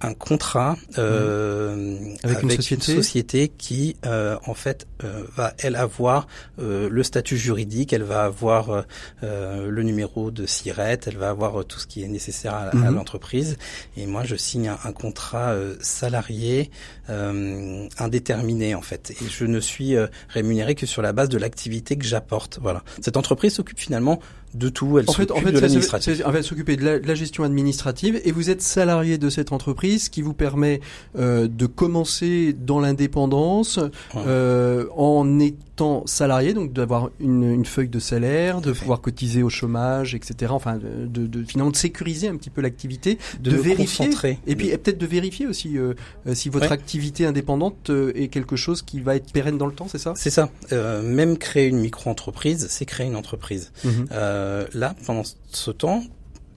[0.00, 6.26] un, contrat euh, avec, une, société, qui, euh, en fait, euh, va elle avoir
[6.58, 8.84] euh, le statut juridique, elle va avoir
[9.22, 12.94] le numéro de SIRET, elle va avoir tout ce qui est nécessaire à, mhm.
[12.94, 13.56] l'entreprise.
[13.96, 16.70] Et moi, je signe un, un contrat salarié
[17.08, 19.10] indéterminé, en fait.
[19.10, 19.94] Et je ne suis
[20.28, 22.58] rémunéré que sur la base de l'activité que j'apporte.
[22.60, 22.82] Voilà.
[23.00, 24.20] Cette entreprise finalement
[24.54, 24.98] de tout.
[24.98, 26.22] Elle s'occupe de l'administratif.
[26.24, 30.22] Elle va s'occuper de, la gestion administrative et vous êtes salarié de cette entreprise qui
[30.22, 30.80] vous permet
[31.18, 33.78] euh, de commencer dans l'indépendance
[34.16, 39.48] euh, en étant salarié, donc d'avoir une, une, feuille de salaire, de pouvoir cotiser au
[39.48, 40.52] chômage, etc.
[40.54, 44.10] Enfin, de, de, finalement de sécuriser un petit peu l'activité, de, vérifier
[44.46, 45.94] et puis peut-être de vérifier aussi euh,
[46.26, 49.72] euh, si votre activité indépendante euh, est quelque chose qui va être pérenne dans le
[49.72, 50.14] temps, c'est ça?
[50.16, 50.50] C'est ça.
[51.02, 53.72] même créer une micro-entreprise, c'est créer une entreprise.
[53.84, 54.06] Mhm.
[54.72, 56.02] Là, pendant ce temps,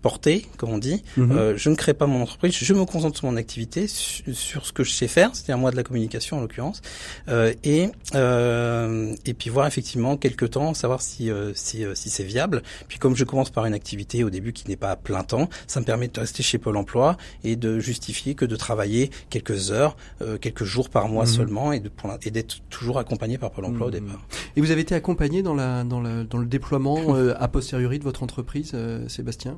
[0.06, 1.02] portée, comme on dit.
[1.18, 1.32] Mhm.
[1.32, 4.72] Euh, je ne crée pas mon entreprise, je me concentre sur mon activité, sur, ce
[4.72, 6.84] que je sais faire, c'est-à-dire moi de la communication en l'occurrence,
[7.28, 12.12] euh, et euh, et puis voir effectivement quelques temps, savoir si euh, si, euh, si
[12.12, 12.62] c'est viable.
[12.88, 15.50] Puis comme je commence par une activité au début qui n'est pas à plein temps,
[15.66, 19.72] ça me permet de rester chez Pôle Emploi et de justifier que de travailler quelques
[19.72, 19.98] heures,
[20.40, 21.32] quelques jours par mois mhm.
[21.32, 21.90] seulement, et de
[22.22, 24.00] et d'être toujours accompagné par Pôle Emploi au mhm.
[24.02, 24.28] départ.
[24.56, 27.00] Et vous avez été accompagné dans la dans, la, dans le déploiement
[27.40, 28.76] a posteriori de votre entreprise,
[29.08, 29.58] Sébastien?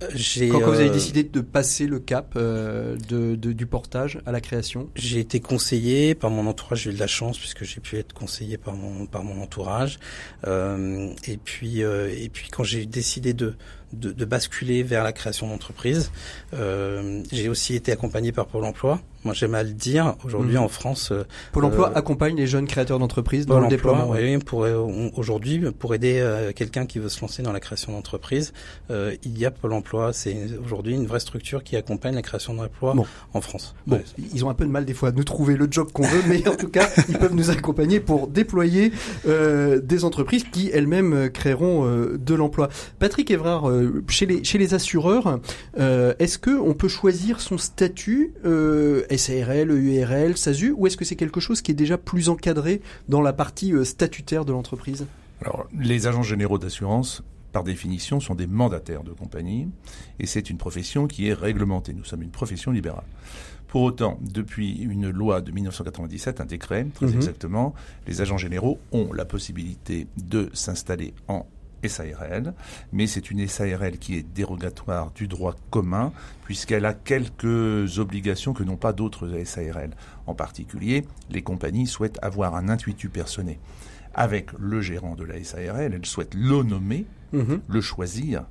[0.00, 4.40] Quand, vous avez euh, décidé de passer le cap euh, de, du portage à la
[4.40, 4.90] création?
[4.94, 8.12] J'ai été conseillé par mon entourage, j'ai eu de la chance puisque j'ai pu être
[8.12, 9.98] conseillé par mon par mon entourage.
[10.46, 13.54] Euh, et puis et puis quand j'ai décidé de
[13.92, 16.10] de, de, basculer vers la création d'entreprise.
[16.54, 19.00] Euh, j'ai aussi été accompagné par Pôle Emploi.
[19.24, 20.14] Moi, j'aime à le dire.
[20.24, 20.62] Aujourd'hui, mhm.
[20.62, 24.10] en France, euh, Pôle Emploi euh, accompagne les jeunes créateurs d'entreprises dans le déploiement.
[24.10, 24.66] Oui, pour
[25.16, 28.52] aujourd'hui, pour aider quelqu'un qui veut se lancer dans la création d'entreprise,
[28.90, 30.12] il y a Pôle Emploi.
[30.12, 32.94] C'est aujourd'hui une vraie structure qui accompagne la création d'emplois
[33.32, 33.74] en France.
[33.86, 34.00] Bon,
[34.34, 36.22] ils ont un peu de mal des fois à nous trouver le job qu'on veut,
[36.28, 38.92] mais en tout cas, ils peuvent nous accompagner pour déployer
[39.26, 42.68] des entreprises qui elles-mêmes créeront de l'emploi.
[42.98, 45.40] Patrick Evrard, euh, chez les chez les assureurs,
[45.78, 51.04] euh, est-ce que on peut choisir son statut euh, SARL, EURL, SASU, ou est-ce que
[51.04, 55.06] c'est quelque chose qui est déjà plus encadré dans la partie statutaire de l'entreprise?
[55.42, 57.22] Alors, les agents généraux d'assurance
[57.56, 59.66] par définition, sont des mandataires de compagnie,
[60.18, 61.94] et c'est une profession qui est réglementée.
[61.94, 63.06] Nous sommes une profession libérale.
[63.68, 67.14] Pour autant, depuis une loi de 1997, un décret, très mhm.
[67.14, 67.74] exactement,
[68.06, 71.46] les agents généraux ont la possibilité de s'installer en
[71.88, 72.54] SARL,
[72.92, 76.12] mais c'est une SARL qui est dérogatoire du droit commun,
[76.44, 79.90] puisqu'elle a quelques obligations que n'ont pas d'autres SARL.
[80.26, 83.58] En particulier, les compagnies souhaitent avoir un intuitu personné
[84.16, 87.60] avec le gérant de la SARL, elles souhaitent le nommer, mhm.
[87.68, 88.46] le choisir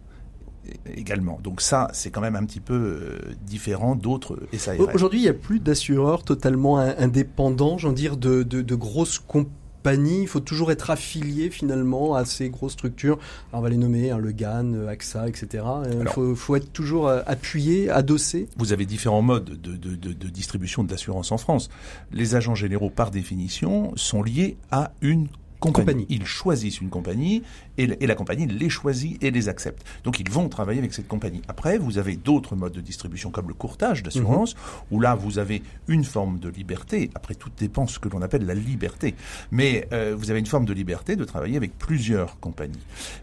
[0.95, 1.39] également.
[1.43, 4.81] Donc ça, c'est quand même un petit peu euh, différent d'autres SARL.
[4.93, 9.53] Aujourd'hui, il n'y a plus d'assureurs totalement indépendants, j'en dire, de, de, de grosses compagnies
[9.93, 13.19] il faut toujours être affilié finalement à ces grosses structures.
[13.53, 15.63] on va les nommer, hein, le GAN, euh, AXA, etc.
[15.65, 18.47] Euh, il faut, être toujours euh, appuyé, adossé.
[18.57, 21.69] Vous avez différents modes de, de, de, de distribution d'assurance en France.
[22.11, 25.27] Les agents généraux, par définition, sont liés à une
[25.71, 26.05] compagnie.
[26.09, 27.43] Ils choisissent une compagnie
[27.77, 29.85] et, la compagnie les choisit et les accepte.
[30.03, 31.41] Donc ils vont travailler avec cette compagnie.
[31.47, 34.61] Après, vous avez d'autres modes de distribution comme le courtage d'assurance, mhm.
[34.91, 37.09] où là vous avez une forme de liberté.
[37.15, 39.15] Après, tout dépend ce que l'on appelle la liberté.
[39.51, 42.73] Mais euh, vous avez une forme de liberté de travailler avec plusieurs compagnies.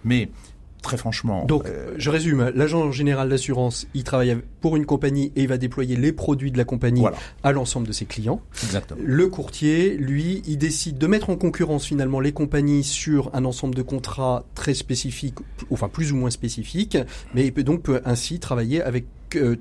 [0.04, 0.30] Mais
[0.82, 1.44] Très franchement.
[1.44, 2.50] Donc, euh, je résume.
[2.54, 6.58] L'agent général d'assurance, il travaille pour une compagnie et il va déployer les produits de
[6.58, 7.04] la compagnie
[7.44, 8.40] à l'ensemble de ses clients.
[8.64, 9.00] Exactement.
[9.04, 13.76] Le courtier, lui, il décide de mettre en concurrence finalement les compagnies sur un ensemble
[13.76, 15.36] de contrats très spécifiques,
[15.70, 16.98] enfin plus ou moins spécifiques,
[17.34, 19.06] mais il peut donc peut ainsi travailler avec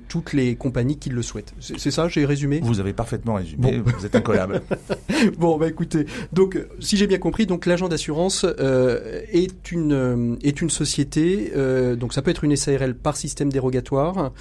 [0.08, 1.54] toutes les compagnies qui le souhaitent.
[1.60, 2.60] C'est ça, j'ai résumé?
[2.62, 4.62] Vous avez parfaitement résumé, vous êtes incollable.
[5.38, 10.36] bon, bah écoutez, donc si j'ai bien compris, donc l'agent d'assurance euh, est une euh,
[10.42, 14.32] est une société, euh, donc ça peut être une SARL par système dérogatoire,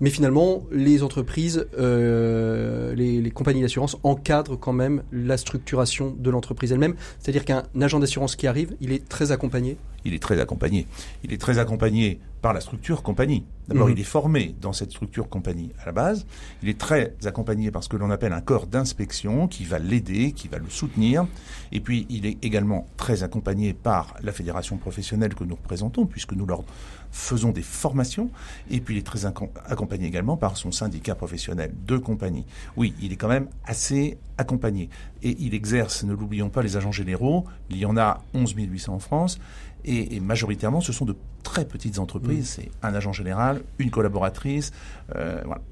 [0.00, 6.72] mais finalement les entreprises, les, les compagnies d'assurance encadrent quand même la structuration de l'entreprise
[6.72, 6.94] elle-même.
[7.18, 9.76] C'est-à-dire qu'un agent d'assurance qui arrive, il est très accompagné.
[10.04, 10.86] Il est très accompagné.
[11.24, 13.44] Il est très accompagné par la structure compagnie.
[13.68, 13.94] D'abord, mhm.
[13.94, 16.26] il est formé dans cette structure compagnie à la base.
[16.62, 20.32] Il est très accompagné par ce que l'on appelle un corps d'inspection qui va l'aider,
[20.32, 21.26] qui va le soutenir.
[21.70, 26.32] Et puis, il est également très accompagné par la fédération professionnelle que nous représentons, puisque
[26.32, 26.64] nous leur
[27.12, 28.30] faisons des formations.
[28.70, 32.44] Et puis, il est très accompagné également par son syndicat professionnel de compagnie.
[32.76, 34.88] Oui, il est quand même assez accompagné.
[35.22, 37.44] Et il exerce, ne l'oublions pas, les agents généraux.
[37.70, 39.38] Il y en a 11 800 en France.
[39.84, 42.58] Et, majoritairement, ce sont de très petites entreprises.
[42.58, 42.62] Mm.
[42.62, 44.72] C'est un agent général, une collaboratrice.
[45.16, 45.62] Euh, voilà.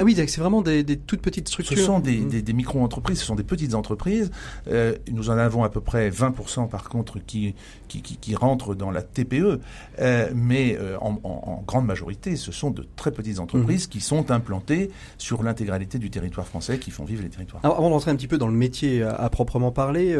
[0.00, 1.76] ah oui, c'est vraiment des, des, toutes petites structures.
[1.76, 2.28] Ce sont des, mm.
[2.28, 4.30] des, des micro-entreprises, ce sont des petites entreprises.
[4.68, 7.54] Euh, nous en avons à peu près 20% par contre qui,
[7.88, 9.60] qui, qui, qui rentrent dans la TPE.
[10.00, 13.90] Euh, mais euh, en, en, grande majorité, ce sont de très petites entreprises mm.
[13.90, 17.64] qui sont implantées sur l'intégralité du territoire français, qui font vivre les territoires.
[17.64, 20.16] Alors, avant d'entrer un petit peu dans le métier à, à proprement parler,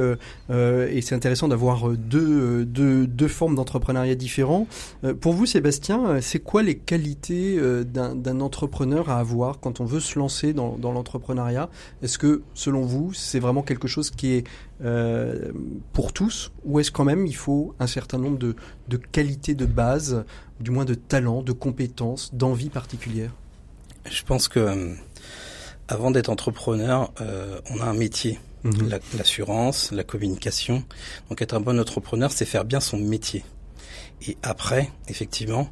[0.51, 4.67] euh, et c'est intéressant d'avoir deux, deux, deux formes d'entrepreneuriat différents.
[5.05, 9.81] Euh, pour vous, Sébastien, euh, c'est quoi les qualités euh, d'un entrepreneur à avoir quand
[9.81, 11.69] on veut se lancer dans, l'entrepreneuriat?
[12.03, 14.45] Est-ce que, selon vous, c'est vraiment quelque chose qui est
[15.93, 18.55] pour tous ou est-ce quand même il faut un certain nombre de,
[18.87, 20.25] de qualités de base,
[20.61, 23.33] du moins de talents, de compétences, d'envie particulière
[24.09, 24.95] Je pense que
[25.89, 27.13] avant d'être entrepreneur,
[27.71, 28.39] on a un métier.
[28.65, 28.99] Mhm.
[29.17, 30.83] l'assurance, la, communication.
[31.29, 33.45] Donc être un bon entrepreneur, c'est faire bien son métier.
[34.27, 35.69] Et après, effectivement,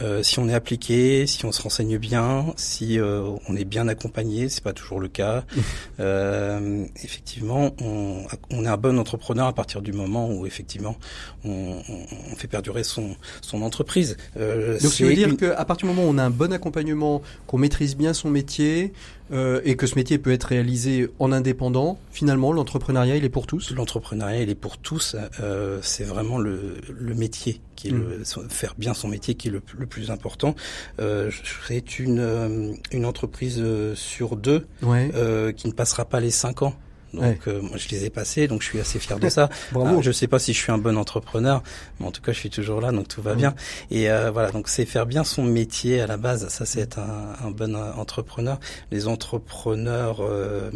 [0.00, 3.86] euh, si on est appliqué, si on se renseigne bien, si euh, on est bien
[3.88, 5.44] accompagné, c'est pas toujours le cas.
[6.00, 10.96] euh, effectivement, on, on, est un bon entrepreneur à partir du moment où effectivement
[11.44, 11.80] on,
[12.32, 14.16] on fait perdurer son, son entreprise.
[14.36, 17.22] Euh, Donc, ça veut dire qu'à partir du moment où on a un bon accompagnement,
[17.46, 18.92] qu'on maîtrise bien son métier,
[19.32, 23.46] euh, et que ce métier peut être réalisé en indépendant, finalement, l'entrepreneuriat, il est pour
[23.46, 23.70] tous?
[23.70, 25.16] L'entrepreneuriat, il est pour tous.
[25.40, 28.48] Euh, c'est vraiment le, le, métier, qui est le, mm.
[28.48, 30.54] faire bien son métier qui est le, le plus important.
[31.00, 31.30] Euh,
[31.68, 35.10] c'est une, euh, une entreprise euh, sur deux ouais.
[35.56, 36.74] qui ne passera pas les cinq ans.
[37.14, 39.48] Donc euh, moi je les ai passés, donc je suis assez fier de ça.
[39.72, 39.96] Bravo.
[39.98, 41.62] Ah, je sais pas si je suis un bon entrepreneur,
[41.98, 43.54] mais en tout cas je suis toujours là, donc tout va bien.
[43.90, 46.48] Et euh, voilà, donc c'est faire bien son métier à la base.
[46.48, 48.58] Ça c'est être un, un, bon entrepreneur.
[48.90, 50.70] Les entrepreneurs, euh,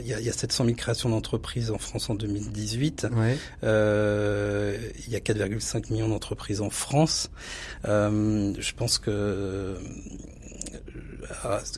[0.00, 3.08] il y, a, y, a, 700 000 créations d'entreprises en France en 2018.
[3.12, 3.36] Ouais.
[3.64, 7.30] Euh, il y a 4,5 millions d'entreprises en France.
[7.84, 9.76] je pense que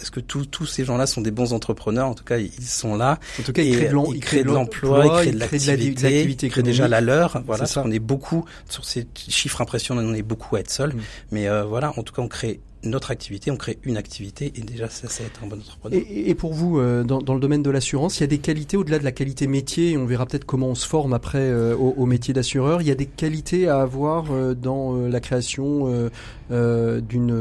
[0.01, 2.09] est-ce que tous ces gens-là sont des bons entrepreneurs?
[2.09, 3.19] En tout cas, ils sont là.
[3.41, 6.51] En tout cas, ils créent de, ils créent de l'emploi, ils créent de l'activité, ils
[6.51, 7.43] créent déjà la leur.
[7.47, 10.95] Voilà, on est beaucoup sur ces chiffres impressionnants, on est beaucoup à être seul.
[10.95, 11.01] Mm.
[11.33, 14.61] Mais euh, voilà, en tout cas, on crée notre activité, on crée une activité et
[14.61, 15.99] déjà ça, c'est être un bon entrepreneur.
[15.99, 18.39] Et, et pour vous, euh, dans, dans, le domaine de l'assurance, il y a des
[18.39, 21.39] qualités au-delà de la qualité métier, et on verra peut-être comment on se forme après
[21.39, 25.09] euh, au, au, métier d'assureur, il y a des qualités à avoir euh, dans euh,
[25.09, 26.11] la création
[26.51, 27.35] euh, d'une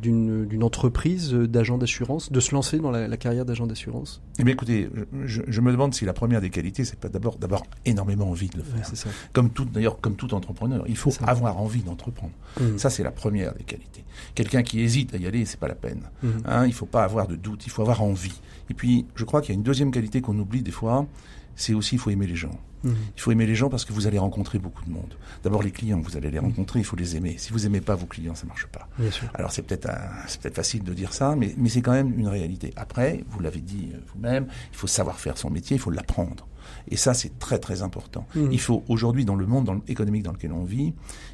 [0.00, 4.22] d'une entreprise d'agent d'assurance, de se lancer dans la, la carrière d'agent d'assurance?
[4.38, 4.88] Eh bien écoutez,
[5.24, 8.48] je, je, me demande si la première des qualités, c'est pas d'abord d'abord énormément envie
[8.48, 8.88] de le faire.
[8.88, 9.08] Ouais, ça.
[9.32, 12.32] Comme tout d'ailleurs comme tout entrepreneur, il faut avoir envie d'entreprendre.
[12.60, 12.78] Mmh.
[12.78, 14.04] Ça c'est la première des qualités.
[14.34, 16.02] Quelqu'un qui hésite à y aller, c'est pas la peine.
[16.22, 16.28] Mmh.
[16.44, 18.40] Hein, il faut pas avoir de doute, il faut avoir envie.
[18.70, 21.06] Et puis, je crois qu'il y a une deuxième qualité qu'on oublie des fois,
[21.54, 22.58] c'est aussi il faut aimer les gens.
[22.84, 22.90] Mmh.
[23.16, 25.16] Il faut aimer les gens parce que vous allez rencontrer beaucoup de monde.
[25.42, 27.36] D'abord les clients, vous allez les rencontrer, il faut les aimer.
[27.38, 28.88] Si vous aimez pas vos clients, ça marche pas.
[29.34, 29.88] Alors c'est peut-être
[30.28, 32.72] c'est peut-être facile de dire ça, mais mais c'est quand même une réalité.
[32.76, 36.46] Après, vous l'avez dit euh, vous-même, il faut savoir faire son métier, il faut l'apprendre.
[36.88, 38.26] Et ça, c'est très très important.
[38.34, 38.52] Mmh.
[38.52, 40.92] Il faut aujourd'hui, dans le monde dans économique dans lequel on vit,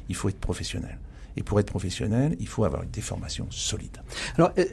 [0.09, 0.97] il faut être professionnel.
[1.37, 3.97] Et pour être professionnel, il faut avoir des formations solides.
[4.37, 4.63] Alors, euh,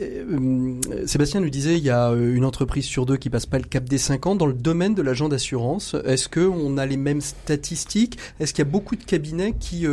[0.91, 3.65] euh, Sébastien nous disait, il y a une entreprise sur deux qui passe pas le
[3.65, 4.35] cap des 5 ans.
[4.35, 8.19] Dans le domaine de l'agent d'assurance, est-ce qu'on a les mêmes statistiques?
[8.39, 9.87] Est-ce qu'il y a beaucoup de cabinets qui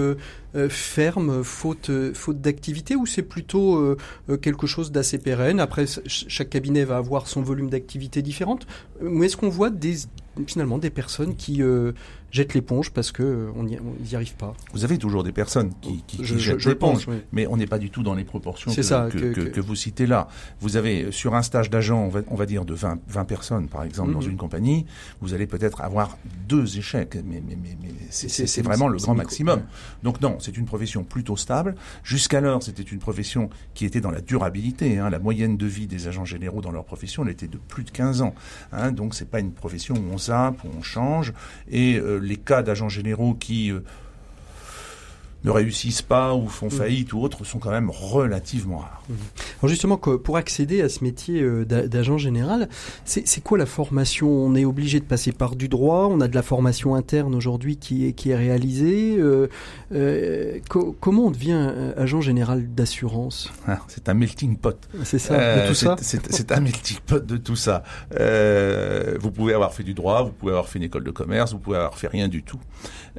[0.58, 3.98] euh, ferment faute, faute d'activité ou c'est plutôt euh,
[4.42, 5.60] quelque chose d'assez pérenne?
[5.60, 8.66] Après, chaque cabinet va avoir son volume d'activité différente.
[9.02, 9.98] Ou est-ce qu'on voit des,
[10.46, 11.94] finalement des personnes qui euh,
[12.38, 13.78] jettent l'éponge parce que on n'y
[14.14, 14.54] arrive pas.
[14.74, 17.18] Vous avez toujours des personnes qui, qui, je, qui jettent l'éponge, oui.
[17.32, 19.76] mais on n'est pas du tout dans les proportions que, ça, que, que, que, vous
[19.76, 20.28] citez là.
[20.62, 23.68] Vous avez sur un stage d'agent, on va, on va dire de 20, 20 personnes
[23.68, 24.20] par exemple mm -hmm.
[24.20, 24.86] dans une compagnie,
[25.22, 29.60] vous allez peut-être avoir deux échecs, mais, mais, mais, mais c'est vraiment le grand maximum.
[29.60, 29.66] Ouais.
[30.04, 31.76] Donc non, c'est une profession plutôt stable.
[32.04, 33.44] Jusqu'alors, c'était une profession
[33.76, 34.88] qui était dans la durabilité.
[35.00, 35.10] Hein.
[35.10, 37.92] La moyenne de vie des agents généraux dans leur profession, elle était de plus de
[37.92, 38.34] 15 ans.
[38.72, 38.92] Hein.
[38.92, 41.34] Donc c'est pas une profession où on zappe, où on change,
[41.70, 43.80] et euh, les cas d'agents généraux qui euh,
[45.44, 47.18] ne réussissent pas ou font faillite mmh.
[47.18, 49.04] ou autres sont quand même relativement rares.
[49.10, 49.14] Mmh.
[49.62, 52.70] Alors justement, pour accéder à ce métier euh, d'agent général,
[53.06, 54.30] c'est quoi la formation?
[54.30, 57.78] On est obligé de passer par du droit, on a de la formation interne aujourd'hui
[57.78, 59.18] qui est, qui est réalisée.
[59.18, 59.48] Euh,
[59.94, 63.52] euh, co comment on devient agent général d'assurance?
[63.68, 64.78] Ah, C'est un melting pot.
[65.04, 65.96] C'est ça, euh, de tout ça?
[66.02, 67.84] C'est un melting pot de tout ça.
[68.12, 71.60] vous pouvez avoir fait du droit, vous pouvez avoir fait une école de commerce, vous
[71.60, 72.60] pouvez avoir fait rien du tout.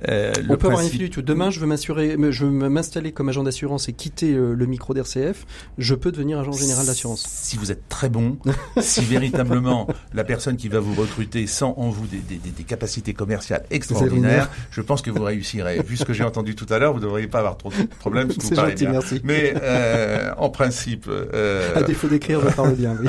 [0.01, 0.65] on peut principe...
[0.65, 1.23] avoir rien fait du tout.
[1.23, 4.95] Demain, je veux m'assurer je veux m'installer comme agent d'assurance et quitter euh, le micro
[4.95, 5.47] d'RCF,
[5.79, 7.27] je peux devenir agent général d'assurance.
[7.29, 8.39] Si vous êtes très bon,
[8.81, 13.15] si véritablement la personne qui va vous recruter sent en vous des, des, des capacités
[13.15, 15.83] commerciales extraordinaires, je pense que vous réussirez.
[15.83, 17.87] Vu ce que j'ai entendu tout à l'heure, vous ne devriez pas avoir trop de
[17.99, 18.31] problèmes.
[18.39, 18.93] C'est gentil, bien.
[18.93, 19.21] merci.
[19.25, 21.07] Mais euh, en principe...
[21.09, 21.77] Euh...
[21.77, 23.09] À défaut d'écrire, je parle bien, oui.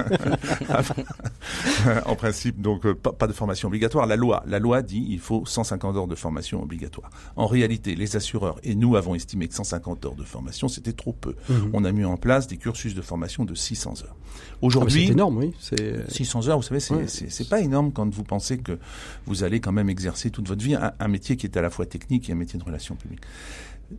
[2.05, 4.05] en principe, donc, euh, pas, pas de formation obligatoire.
[4.05, 7.09] La loi, la loi dit il faut 150 heures de formation obligatoire.
[7.35, 11.13] En réalité, les assureurs et nous avons estimé que 150 heures de formation, c'était trop
[11.13, 11.35] peu.
[11.49, 11.53] Mmh.
[11.73, 14.15] On a mis en place des cursus de formation de 600 heures.
[14.61, 15.53] Aujourd'hui, ah, c'est énorme, oui.
[16.07, 17.49] 600 heures, vous savez, c'est ouais.
[17.49, 18.77] pas énorme quand vous pensez que
[19.25, 21.69] vous allez quand même exercer toute votre vie un, un métier qui est à la
[21.69, 23.21] fois technique et un métier de relations publiques.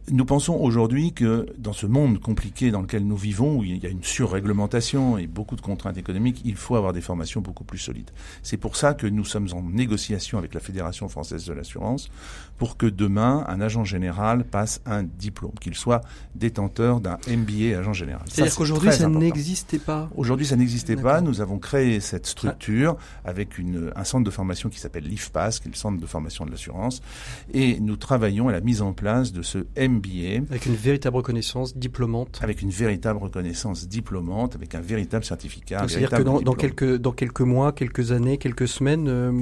[0.09, 3.87] Nous pensons aujourd'hui que dans ce monde compliqué dans lequel nous vivons, où il y
[3.87, 7.79] a une surréglementation et beaucoup de contraintes économiques, il faut avoir des formations beaucoup plus
[7.79, 8.11] solides.
[8.44, 12.09] C'est pour ça que nous sommes en négociation avec la Fédération française de l'assurance
[12.61, 16.03] pour que demain, un agent général passe un diplôme, qu'il soit
[16.35, 18.23] détenteur d'un MBA agent général.
[18.29, 21.23] C'est-à-dire qu'aujourd'hui, ça n'existait pas Aujourd'hui, ça n'existait pas.
[21.23, 25.68] Nous avons créé cette structure avec une, un centre de formation qui s'appelle l'IFPAS, qui
[25.68, 27.01] est le centre de formation de l'assurance,
[27.55, 30.44] et nous travaillons à la mise en place de ce MBA.
[30.51, 32.40] Avec une véritable reconnaissance diplômante.
[32.42, 35.87] Avec une véritable reconnaissance diplômante, avec un véritable certificat.
[35.88, 39.33] C'est-à-dire que dans, quelques, dans quelques mois, quelques années, quelques semaines, euh,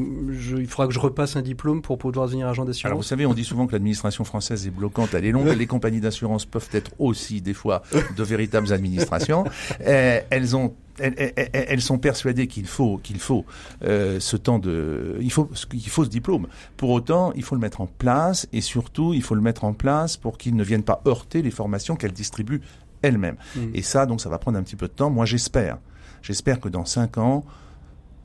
[0.57, 3.08] il faudra que je repasse un diplôme pour pouvoir devenir agent d'assurance.
[3.09, 5.49] Vous savez, on dit souvent que l'administration française est bloquante, elle est longue.
[5.49, 7.83] les compagnies d'assurance peuvent être aussi des fois
[8.15, 9.45] de véritables administrations.
[9.87, 13.45] Euh, elles ont elles, sont persuadées qu'il faut qu'il faut
[13.85, 16.49] euh, ce temps de il faut qu'il faut ce diplôme.
[16.77, 19.73] Pour autant, il faut le mettre en place et surtout il faut le mettre en
[19.73, 22.61] place pour qu'il ne vienne pas heurter les formations qu'elles distribuent
[23.03, 23.37] elles-mêmes.
[23.57, 23.61] Mmh.
[23.75, 25.11] Et ça, donc, ça va prendre un petit peu de temps.
[25.11, 25.79] Moi, j'espère,
[26.23, 27.45] j'espère que dans cinq ans,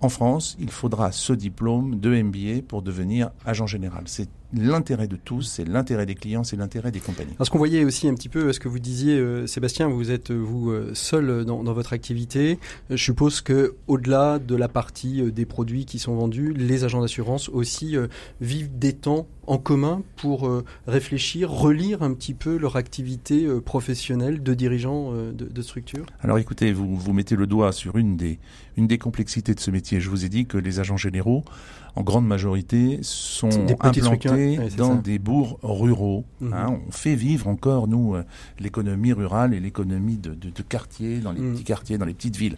[0.01, 4.03] en France, il faudra ce diplôme de MBA pour devenir agent général.
[4.07, 7.33] C'est l'intérêt de tous, c'est l'intérêt des clients, c'est l'intérêt des compagnies.
[7.37, 10.31] Parce qu'on voyait aussi un petit peu ce que vous disiez, euh, Sébastien, vous êtes
[10.31, 12.59] euh, vous euh, seul dans, votre activité.
[12.89, 17.49] Je suppose que au-delà de la partie des produits qui sont vendus, les agents d'assurance
[17.49, 17.95] aussi
[18.41, 20.47] vivent des temps en commun pour
[20.85, 26.05] réfléchir, relire un petit peu leur activité professionnelle de dirigeants de, de structure?
[26.21, 28.37] Alors écoutez, vous vous mettez le doigt sur une des
[28.77, 29.99] une des complexités de ce métier.
[29.99, 31.43] Je vous ai dit que les agents généraux
[31.95, 36.25] en grande majorité, sont implantés dans des bourgs ruraux.
[36.41, 36.53] Mhm.
[36.53, 36.79] Hein.
[36.87, 38.23] on fait vivre encore, nous, euh,
[38.59, 41.53] l'économie rurale et l'économie de, de, de quartiers, dans les mhm.
[41.53, 42.57] petits quartiers, dans les petites villes.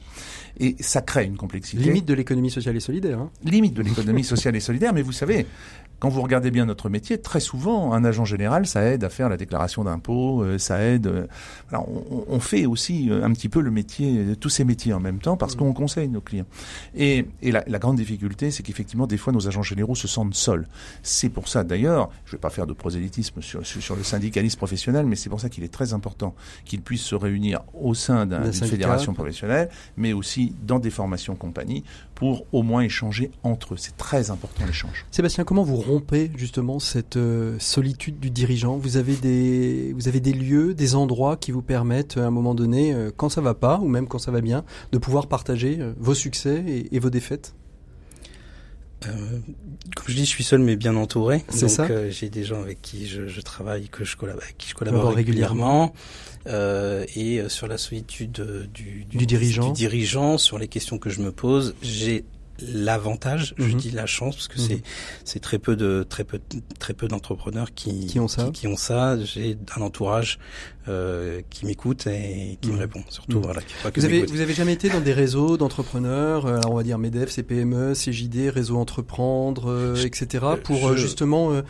[0.60, 1.84] Et ça crée une complexité.
[1.84, 3.20] Limite de l'économie sociale et solidaire.
[3.20, 3.30] Hein.
[3.44, 5.46] Limite de l'économie sociale et solidaire, mais vous savez,
[6.00, 9.30] quand vous regardez bien notre métier, très souvent, un agent général, ça aide à faire
[9.30, 11.08] la déclaration d'impôt, euh, ça aide.
[11.08, 11.28] Euh,
[11.72, 11.88] alors,
[12.28, 15.54] on, fait aussi un petit peu le métier, tous ces métiers en même temps, parce
[15.54, 15.60] mhm.
[15.60, 16.46] qu'on conseille nos clients.
[16.96, 20.68] Et, et la, la grande difficulté, c'est qu'effectivement, des nos agents généraux se sentent seuls.
[21.04, 23.62] C'est pour ça d'ailleurs, je ne vais pas faire de prosélytisme sur,
[23.96, 26.36] le syndicalisme professionnel, mais c'est pour ça qu'il est très important
[26.66, 31.84] qu'ils puissent se réunir au sein d'une fédération professionnelle, mais aussi dans des formations compagnies
[32.16, 33.78] pour au moins échanger entre eux.
[33.78, 35.06] C'est très important l'échange.
[35.12, 38.78] Sébastien, comment vous rompez justement cette euh, solitude du dirigeant?
[38.78, 43.30] Vous avez des lieux, des endroits qui vous permettent à un moment donné, euh, quand
[43.30, 46.64] ça va pas ou même quand ça va bien, de pouvoir partager euh, vos succès
[46.92, 47.54] et vos défaites?
[49.08, 49.40] Euh,
[49.96, 51.44] comme je dis, je suis seul mais bien entouré.
[51.50, 51.84] C'est ça.
[51.86, 54.76] Euh, j'ai des gens avec qui je, je, travaille, que je collabore, avec qui je
[54.76, 55.94] collabore régulièrement.
[56.48, 59.68] Euh, et euh, sur la solitude du, du, du, dirigeant.
[59.68, 62.24] du dirigeant, sur les questions que je me pose, j'ai
[62.60, 63.76] l'avantage, je mhm.
[63.76, 64.82] dis la chance parce que c'est mhm.
[65.24, 66.40] c'est très peu de très peu
[66.80, 68.50] très peu d'entrepreneurs qui, qui ont ça.
[68.54, 69.18] Qui, ont ça.
[69.24, 70.40] J'ai un entourage
[70.88, 72.80] euh, qui m'écoute et qui me mhm.
[72.80, 73.42] répond surtout.
[73.42, 73.62] Voilà,
[73.96, 76.98] vous avez vous avez jamais été dans des réseaux d'entrepreneurs, euh, alors on va dire
[76.98, 80.46] Medef, CPME, CJD, réseau entreprendre, euh, etc.
[80.64, 81.62] pour euh, justement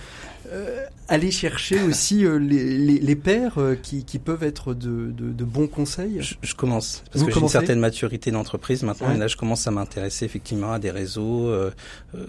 [0.52, 5.12] euh, aller chercher aussi euh, les, les, les, pairs euh, qui, qui, peuvent être de,
[5.12, 6.22] de, de bons conseils?
[6.22, 9.68] Je, je, commence, parce que j'ai une certaine maturité d'entreprise maintenant, et là je commence
[9.68, 11.54] à m'intéresser effectivement à des réseaux,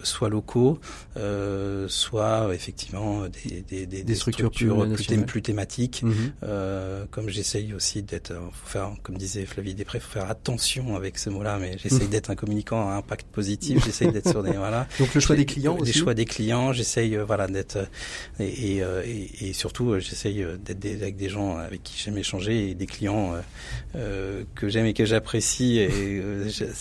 [0.02, 0.78] soit locaux,
[1.88, 4.68] soit effectivement des, des, des, des structures, plus,
[5.26, 6.32] plus, thématiques, mhm.
[7.10, 8.32] comme j'essaye aussi d'être,
[8.64, 12.10] faire, comme disait Flavie Després, faut faire attention avec ce mot-là, mais j'essaye mhm.
[12.10, 14.86] d'être un communicant à impact positif, j'essaye d'être sur des, voilà.
[14.98, 15.92] Donc le choix des clients aussi.
[15.92, 17.78] Les choix des clients, j'essaye, voilà, d'être
[18.38, 22.18] et, euh, et, et, surtout, euh, j'essaye euh, d'être avec des gens avec qui j'aime
[22.18, 23.34] échanger et des clients
[23.94, 25.78] euh, que j'aime et que j'apprécie.
[25.78, 26.22] Et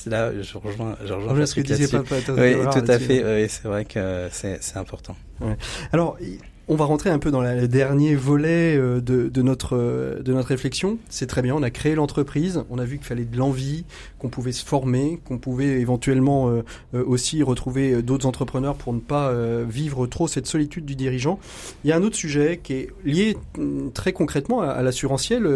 [0.06, 2.16] là, je rejoins, je rejoins ce que disait Papa.
[2.38, 3.48] Oui, tout à fait.
[3.48, 5.16] c'est vrai que c'est important.
[5.42, 5.58] Ouais.
[5.92, 6.18] Alors,
[6.68, 10.34] on va rentrer un peu dans le dernier volet euh, de, de, notre, euh, de
[10.34, 10.98] notre réflexion.
[11.10, 13.86] C'est très bien, on a créé l'entreprise, on a vu qu'il fallait de l'envie,
[14.18, 16.64] qu'on pouvait se former, qu'on pouvait éventuellement euh,
[17.06, 19.32] aussi retrouver d'autres entrepreneurs pour ne pas
[19.64, 21.40] vivre trop cette solitude du dirigeant.
[21.84, 25.48] Il y a un autre sujet qui est lié mm, très concrètement à, à l'assurantiel,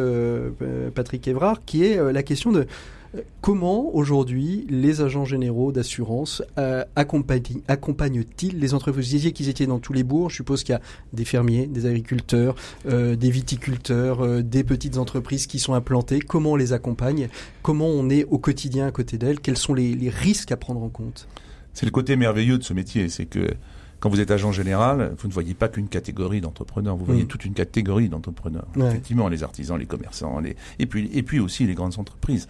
[0.93, 2.68] Patrick Evrard, qui est la question de
[3.41, 9.05] Comment aujourd'hui les agents généraux d'assurance euh, accompagnent-ils les entreprises?
[9.05, 10.30] Vous disiez qu'ils étaient dans tous les bourgs.
[10.30, 10.82] Je suppose qu'il y a
[11.14, 12.55] des fermiers, des agriculteurs,
[12.88, 16.20] euh, des viticulteurs, euh, des petites entreprises qui sont implantées.
[16.20, 17.30] Comment on les accompagne?
[17.64, 19.39] Comment on est au quotidien à côté d'elles?
[19.39, 21.28] Quels sont les, risques à prendre en compte?
[21.74, 23.47] C'est le côté merveilleux de ce métier, c'est que
[23.99, 27.28] quand vous êtes agent général, vous ne voyez pas qu'une catégorie d'entrepreneurs, vous voyez mm.
[27.28, 28.68] toute une catégorie d'entrepreneurs.
[28.76, 30.55] Effectivement, les artisans, les commerçants, les...
[30.80, 32.47] et puis et puis aussi les grandes entreprises.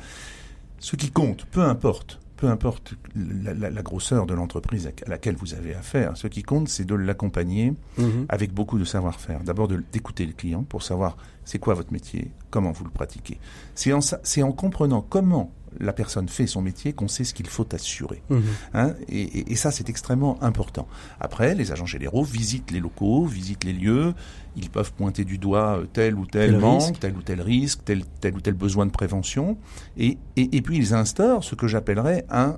[0.79, 5.75] Ce qui compte, peu importe, peu importe la, grosseur de l'entreprise à laquelle vous avez
[5.75, 8.25] affaire, ce qui compte, c'est de l'accompagner mhm.
[8.29, 9.43] avec beaucoup de savoir-faire.
[9.43, 13.39] D'abord, d'écouter le client pour savoir c'est quoi votre métier, comment vous le pratiquez.
[13.75, 17.67] C'est en, en comprenant comment la personne fait son métier qu'on sait ce qu'il faut
[17.73, 18.21] assurer.
[18.29, 18.43] Mhm.
[18.73, 20.87] Hein et, et, ça, c'est extrêmement important.
[21.19, 24.13] Après, les agents généraux visitent les locaux, visitent les lieux,
[24.55, 28.03] ils peuvent pointer du doigt euh, tel ou tel, manque, tel ou tel risque, tel,
[28.19, 29.57] tel ou tel besoin de prévention,
[29.97, 32.57] et, et, et puis ils instaurent ce que j'appellerais un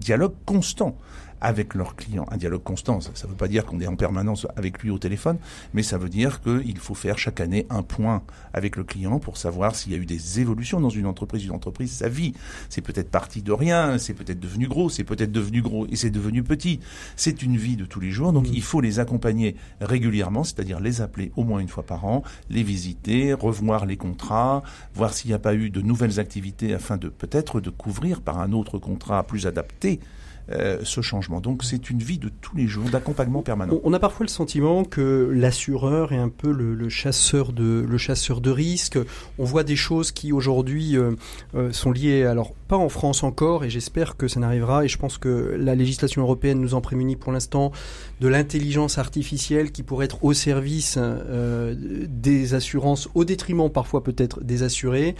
[0.00, 0.96] dialogue constant
[1.40, 2.26] avec leurs clients.
[2.30, 4.98] Un dialogue constant, ça ne veut pas dire qu'on est en permanence avec lui au
[4.98, 5.38] téléphone,
[5.74, 8.22] mais ça veut dire qu'il faut faire chaque année un point
[8.52, 11.44] avec le client pour savoir s'il y a eu des évolutions dans une entreprise.
[11.44, 12.34] Une entreprise, sa vie,
[12.68, 16.10] c'est peut-être parti de rien, c'est peut-être devenu gros, c'est peut-être devenu gros et c'est
[16.10, 16.80] devenu petit.
[17.16, 18.54] C'est une vie de tous les jours, donc mmh.
[18.54, 22.62] il faut les accompagner régulièrement, c'est-à-dire les appeler au moins une fois par an, les
[22.62, 24.62] visiter, revoir les contrats,
[24.94, 28.38] voir s'il n'y a pas eu de nouvelles activités afin de peut-être de couvrir par
[28.38, 30.00] un autre contrat plus adapté
[30.48, 31.40] euh, ce changement.
[31.40, 33.80] Donc c'est une vie de tous les jours, d'accompagnement permanent.
[33.82, 38.96] On a parfois le sentiment que l'assureur est un peu le, chasseur de risques.
[39.38, 41.16] On voit des choses qui aujourd'hui euh,
[41.56, 44.84] euh, sont liées, alors pas en France encore, et j'espère que ça n'arrivera.
[44.84, 47.72] Et je pense que la législation européenne nous en prémunit pour l'instant
[48.20, 54.62] de l'intelligence artificielle qui pourrait être au service des assurances, au détriment parfois peut-être des
[54.62, 55.14] assurés.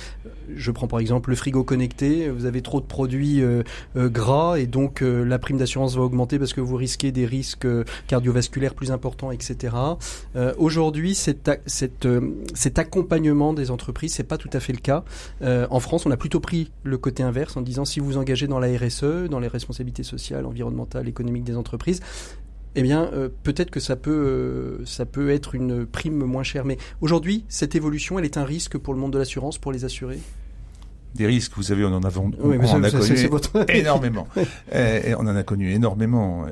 [0.55, 2.29] Je prends par exemple le frigo connecté.
[2.31, 3.43] Vous avez trop de produits
[3.95, 7.85] gras et donc la prime d'assurance va augmenter parce que vous risquez des risques euh,
[8.07, 9.75] cardiovasculaires plus importants, etc.
[10.35, 12.21] Euh, aujourd'hui, cet, euh,
[12.55, 15.05] cet, accompagnement des entreprises, c'est pas tout à fait le cas.
[15.43, 18.59] en France, on a plutôt pris le côté inverse en disant si vous engagez dans
[18.59, 22.01] la RSE, dans les responsabilités sociales, environnementales, économiques des entreprises,
[22.77, 23.11] eh bien,
[23.43, 26.65] peut-être que ça peut, ça peut être une prime moins chère.
[26.65, 29.85] Mais aujourd'hui, cette évolution, elle est un risque pour le monde de l'assurance, pour les
[29.85, 30.21] assurés?
[31.15, 32.37] Des risques, vous savez, on en, a, connu
[33.69, 34.29] énormément.
[34.71, 36.45] et, on en a connu énormément.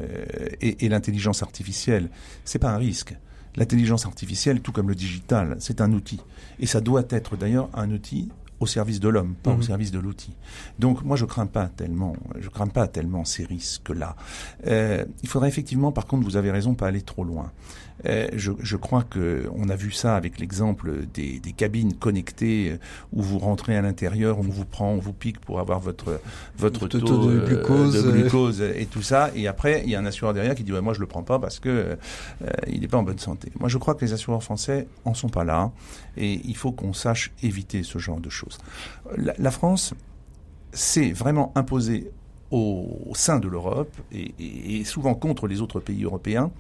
[0.63, 2.09] Et, et l'intelligence artificielle,
[2.47, 3.15] c'est pas un risque.
[3.57, 6.21] L'intelligence artificielle, tout comme le digital, c'est un outil.
[6.59, 8.31] Et ça doit être d'ailleurs un outil
[8.61, 9.63] au service de l'homme, pas au mhm.
[9.63, 10.35] service de l'outil.
[10.79, 14.17] Donc moi je crains pas tellement, je crains pas tellement ces risques-là.
[14.67, 17.53] Euh, il faudrait effectivement, par contre, vous avez raison, pas aller trop loin.
[18.07, 22.73] Euh, je, je, crois que on a vu ça avec l'exemple des, des, cabines connectées
[22.73, 22.79] euh,
[23.13, 26.21] où vous rentrez à l'intérieur, on vous prend, on vous pique pour avoir votre
[26.59, 28.05] votre taux, de, euh, glucose.
[28.05, 28.61] de, glucose.
[28.61, 29.31] et tout ça.
[29.37, 31.23] Et après, il y a un assureur derrière qui dit ouais, moi je le prends
[31.23, 31.97] pas parce que
[32.67, 33.53] il n'est pas en bonne santé.
[33.61, 35.71] Moi, je crois que les assureurs français en sont pas là
[36.17, 38.59] et il faut qu'on sache éviter ce genre de choses.
[39.17, 39.95] La, la France
[40.73, 42.11] s'est vraiment imposée
[42.51, 44.35] au, sein de l'Europe et,
[44.79, 46.51] et, souvent contre les autres pays européens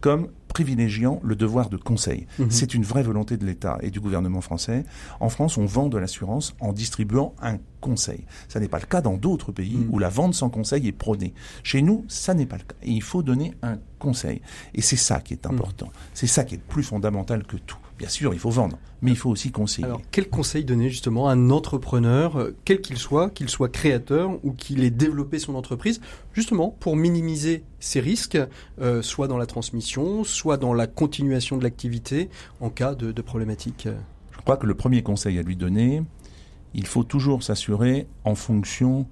[0.00, 2.26] comme privilégiant le devoir de conseil.
[2.38, 2.50] Mhm.
[2.50, 4.84] C'est une vraie volonté de l'État et du gouvernement français.
[5.20, 8.24] En France, on vend de l'assurance en distribuant un conseil.
[8.48, 9.88] Ça n'est pas le cas dans d'autres pays mhm.
[9.90, 11.34] où la vente sans conseil est prônée.
[11.62, 12.76] Chez nous, ça n'est pas le cas.
[12.82, 14.42] Et il faut donner un conseil.
[14.74, 15.54] Et c'est ça qui est mhm.
[15.54, 15.88] important.
[16.14, 17.78] C'est ça qui est plus fondamental que tout.
[18.00, 19.84] Bien sûr, il faut vendre, mais il faut aussi conseiller.
[19.84, 24.42] Alors, quel conseil donner justement à un entrepreneur, euh, quel qu'il soit, qu'il soit créateur
[24.42, 26.00] ou qu'il ait développé son entreprise,
[26.32, 28.38] justement pour minimiser ses risques,
[28.80, 32.30] euh, soit dans la transmission, soit dans la continuation de l'activité
[32.60, 33.86] en cas de, de problématique?
[34.30, 36.02] Je crois que le premier conseil à lui donner,
[36.72, 39.06] il faut toujours s'assurer en fonction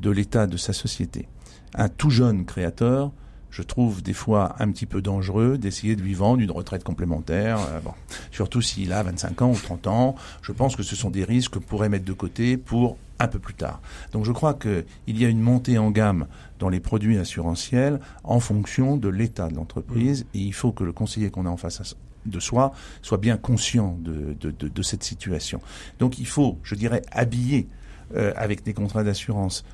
[0.00, 1.28] de l'état de sa société.
[1.76, 3.12] Un tout jeune créateur
[3.52, 7.58] je trouve des fois un petit peu dangereux d'essayer de lui vendre une retraite complémentaire.
[7.60, 7.92] Euh, bon.
[8.32, 11.52] Surtout s'il a 25 ans ou 30 ans, je pense que ce sont des risques
[11.52, 13.80] qu'on pourrait mettre de côté pour un peu plus tard.
[14.12, 16.26] Donc je crois qu'il y a une montée en gamme
[16.58, 20.38] dans les produits assurantiels en fonction de l'état de l'entreprise mmh.
[20.38, 21.94] et il faut que le conseiller qu'on a en face
[22.24, 22.72] de soi
[23.02, 25.60] soit bien conscient de, de, de, de cette situation.
[25.98, 27.68] Donc il faut, je dirais, habiller
[28.16, 29.64] euh, avec des contrats d'assurance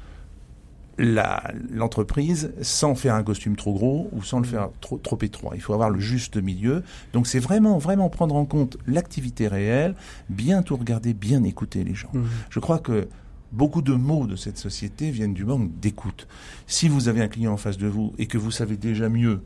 [0.98, 5.52] l'entreprise sans faire un costume trop gros ou sans le faire trop, trop étroit.
[5.54, 6.82] Il faut avoir le juste milieu.
[7.12, 9.94] Donc c'est vraiment, vraiment prendre en compte l'activité réelle,
[10.28, 12.10] bien tout regarder, bien écouter les gens.
[12.12, 12.24] Mmh.
[12.50, 13.08] Je crois que
[13.52, 16.26] beaucoup de mots de cette société viennent du manque d'écoute.
[16.66, 19.42] Si vous avez un client en face de vous et que vous savez déjà mieux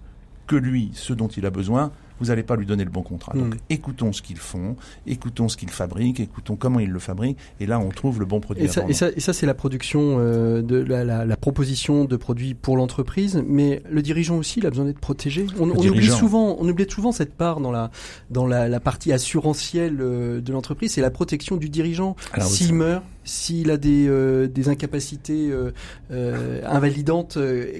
[0.46, 1.92] que lui ce dont il a besoin,
[2.22, 3.32] vous n'allez pas lui donner le bon contrat.
[3.34, 3.58] Donc hmm.
[3.68, 7.80] écoutons ce qu'ils font, écoutons ce qu'ils fabriquent, écoutons comment ils le fabriquent, et là
[7.80, 8.64] on trouve le bon produit.
[8.64, 12.54] Et ça, et ça, c'est la production euh, de la, la, la, proposition de produits
[12.54, 15.46] pour l'entreprise, mais le dirigeant aussi, il a besoin d'être protégé.
[15.58, 17.90] On, on oublie souvent, on oublie souvent cette part dans la
[18.30, 22.14] dans la, la partie assurantielle euh, de l'entreprise, c'est la protection du dirigeant.
[22.40, 25.72] S'il meurt, s'il a des, euh, des incapacités euh,
[26.10, 27.38] euh invalidantes,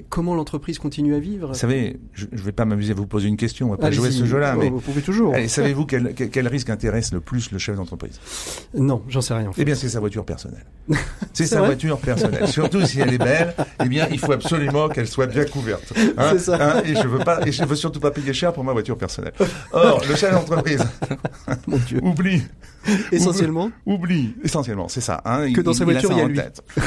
[0.09, 1.49] comment l'entreprise continue à vivre?
[1.49, 3.91] Vous savez, je ne vais pas m'amuser à vous poser une question, on va pas
[3.91, 5.33] jouer ce jeu-là, mais vous pouvez toujours.
[5.47, 8.19] savez-vous quel, quel, risque intéresse le plus le chef d'entreprise?
[8.73, 9.51] Non, j'en sais rien.
[9.57, 10.65] Eh bien, c'est sa voiture personnelle.
[11.33, 12.47] c'est sa voiture personnelle.
[12.47, 15.93] Surtout si elle est belle, eh bien, il faut absolument qu'elle soit bien couverte.
[16.17, 16.77] Hein, ça.
[16.77, 18.97] Hein, et je veux pas, et je veux surtout pas payer cher pour ma voiture
[18.97, 19.33] personnelle.
[19.71, 20.83] Or, le chef d'entreprise,
[21.67, 22.43] mon Dieu, oublie
[23.11, 23.71] Essentiellement?
[23.85, 25.21] Oublie, essentiellement, c'est ça.
[25.25, 26.39] Hein, que dans sa voiture, il, y a lui.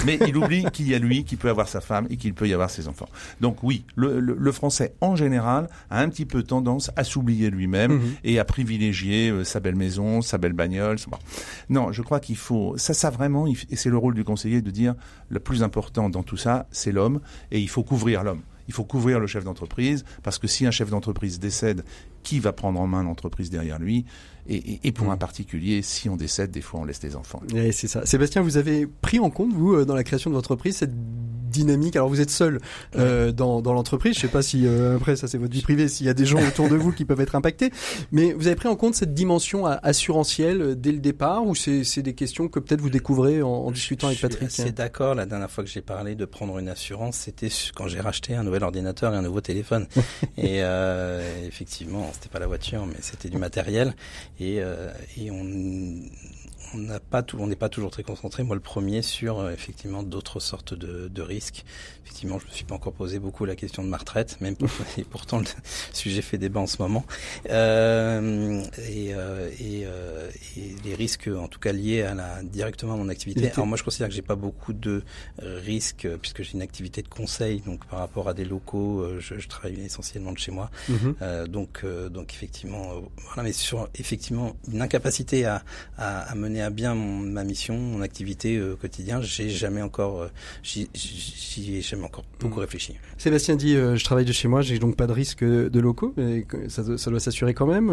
[0.05, 2.49] Mais il oublie qu'il y a lui, qu'il peut avoir sa femme et qu'il peut
[2.49, 3.09] y avoir ses enfants.
[3.41, 7.93] Donc oui, le, le, français en général a un petit peu tendance à s'oublier lui-même
[7.93, 8.15] mhm.
[8.25, 10.97] et à privilégier euh, sa belle maison, sa belle bagnole.
[11.69, 14.71] Non, je crois qu'il faut, ça, ça vraiment, et c'est le rôle du conseiller de
[14.71, 14.95] dire,
[15.29, 17.21] le plus important dans tout ça, c'est l'homme
[17.51, 20.71] et il faut couvrir l'homme Il faut couvrir le chef d'entreprise parce que si un
[20.71, 21.85] chef d'entreprise décède,
[22.23, 24.05] qui va prendre en main l'entreprise derrière lui?
[24.49, 27.43] Et, pour un particulier, si on décède, des fois on laisse les enfants.
[27.55, 28.07] Et c'est ça.
[28.07, 30.95] Sébastien, vous avez pris en compte, vous, euh, dans la création de votre entreprise, cette
[31.57, 31.97] dynamique?
[31.97, 32.61] Alors vous êtes seul
[32.97, 34.15] euh, dans, dans l'entreprise.
[34.15, 36.27] Je sais pas si euh, après ça c'est votre vie privée, s'il y a des
[36.27, 37.71] gens autour de vous qui peuvent être impactés.
[38.13, 42.15] Mais vous avez pris en compte cette dimension assurantielle dès le départ ou c'est des
[42.15, 45.15] questions que peut-être vous découvrez en, discutant avec Patrick C'est d'accord.
[45.15, 48.45] La dernière fois que j'ai parlé de prendre une assurance, c'était quand j'ai racheté un
[48.45, 49.87] nouvel ordinateur et un nouveau téléphone.
[50.37, 53.95] et euh, effectivement, c'était pas la voiture, mais c'était du matériel.
[54.39, 55.45] Et, euh, et on
[56.75, 58.43] on n'a pas tout, on n'est pas toujours très concentré.
[58.43, 61.65] Moi, le premier sur euh, effectivement d'autres sortes de, de, risques.
[62.05, 64.57] Effectivement, je me suis pas encore posé beaucoup la question de ma retraite, même
[64.99, 65.45] et pourtant le
[65.93, 67.05] sujet fait débat en ce moment.
[67.51, 72.95] Euh, et, euh, et, euh, et, les risques, en tout cas liés à la directement
[72.95, 73.51] à mon activité.
[73.53, 75.03] Alors moi, je considère que j'ai pas beaucoup de
[75.39, 77.61] risques puisque j'ai une activité de conseil.
[77.61, 80.71] Donc par rapport à des locaux, je, je travaille essentiellement de chez moi.
[80.91, 81.47] Mm-hmm.
[81.47, 85.63] donc donc effectivement, voilà, mais sur effectivement une incapacité à,
[85.97, 90.29] à, à mener à bien ma mission, mon activité euh, quotidienne, j'ai jamais encore, euh,
[90.63, 90.89] j'y
[91.77, 92.63] ai jamais encore beaucoup mm.
[92.63, 92.95] réfléchi.
[93.19, 96.13] Sébastien dit, euh, je travaille de chez moi, j'ai donc pas de risque de locaux,
[96.17, 97.87] mais ça, ça doit s'assurer quand même.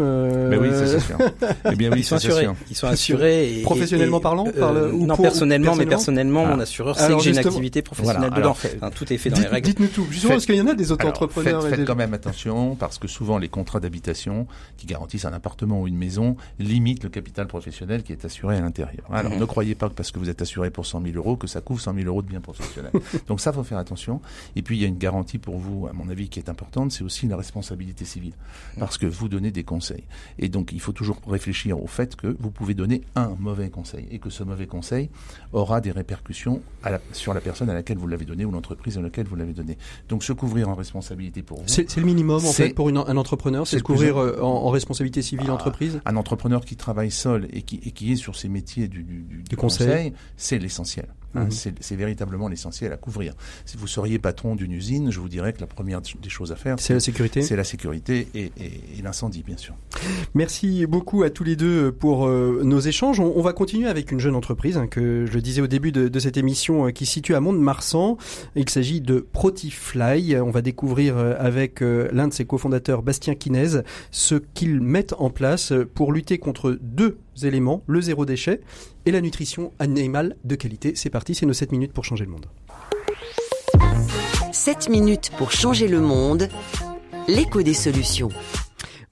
[0.48, 1.18] Mais oui, c'est sûr.
[1.72, 2.48] eh bien oui, ils sont assurés.
[2.70, 3.60] Ils sont assurés.
[3.60, 6.62] Et, professionnellement parlant, par ou non personnellement, mais personnellement, mon ah.
[6.62, 8.56] assureur sait que j'ai une activité professionnelle dedans.
[8.94, 9.68] tout est fait dans les règles.
[9.68, 11.66] Dites-nous tout, justement parce qu'il y en a des auto-entrepreneurs.
[11.66, 14.46] Faites, quand même attention parce que souvent les contrats d'habitation
[14.76, 18.60] qui garantissent un appartement ou une maison limitent le capital professionnel qui est assuré à
[18.60, 19.04] l'intérieur.
[19.10, 19.40] Alors mhm.
[19.40, 21.60] ne croyez pas que parce que vous êtes assuré pour 100 000 euros que ça
[21.60, 22.92] couvre 100 000 euros de biens professionnels.
[23.28, 24.20] Donc ça, faut faire attention.
[24.56, 26.92] Et puis il y a une garantie pour vous, à mon avis, qui est importante,
[26.92, 28.34] c'est aussi la responsabilité civile,
[28.78, 30.04] parce que vous donnez des conseils.
[30.38, 34.06] Et donc il faut toujours réfléchir au fait que vous pouvez donner un mauvais conseil
[34.10, 35.10] et que ce mauvais conseil
[35.52, 36.60] aura des répercussions
[37.12, 39.78] sur la personne à laquelle vous l'avez donné ou l'entreprise à laquelle vous l'avez donné.
[40.08, 41.64] Donc se couvrir en responsabilité pour vous.
[41.66, 45.22] C'est le minimum en fait pour une, un entrepreneur, c'est se couvrir euh, en, responsabilité
[45.22, 46.00] civile ah, entreprise?
[46.04, 49.56] Un entrepreneur qui travaille seul et qui, et qui est sur ses métiers du, du,
[49.56, 51.06] conseil, c'est l'essentiel.
[51.34, 51.74] Hein, mhm.
[51.80, 53.34] C'est véritablement l'essentiel à couvrir.
[53.64, 56.56] Si vous seriez patron d'une usine, je vous dirais que la première des choses à
[56.56, 57.42] faire, c'est la sécurité.
[57.42, 59.74] C'est la sécurité et, et, l'incendie, bien sûr.
[60.34, 63.20] Merci beaucoup à tous les deux pour euh, nos échanges.
[63.20, 66.08] On, va continuer avec une jeune entreprise hein, que je le disais au début de,
[66.08, 68.16] de cette émission, euh, qui se situe à Mont-de-Marsan.
[68.56, 70.36] Il s'agit de Protifly.
[70.38, 75.30] On va découvrir euh, avec l'un de ses cofondateurs, Bastien Quinez, ce qu'ils mettent en
[75.30, 78.60] place pour lutter contre deux éléments, le zéro déchet
[79.06, 80.94] et la nutrition animale de qualité.
[80.94, 82.46] C'est parti, c'est nos 7 minutes pour changer le monde.
[84.52, 86.48] 7 minutes pour changer le monde,
[87.28, 88.30] l'écho des solutions.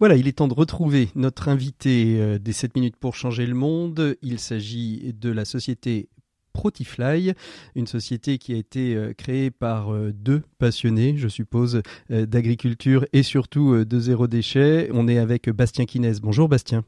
[0.03, 3.55] Voilà, il est temps de retrouver notre invité euh, des 7 minutes pour changer le
[3.55, 4.17] monde.
[4.21, 6.09] Il s'agit de la société
[6.53, 7.35] Protifly,
[7.77, 13.23] une société qui a été euh, créée par euh, deux passionnés, je suppose, d'agriculture et
[13.23, 14.91] surtout de zéro déchet.
[14.93, 16.15] On est avec Bastien Quinez.
[16.21, 16.85] Bonjour Bastien.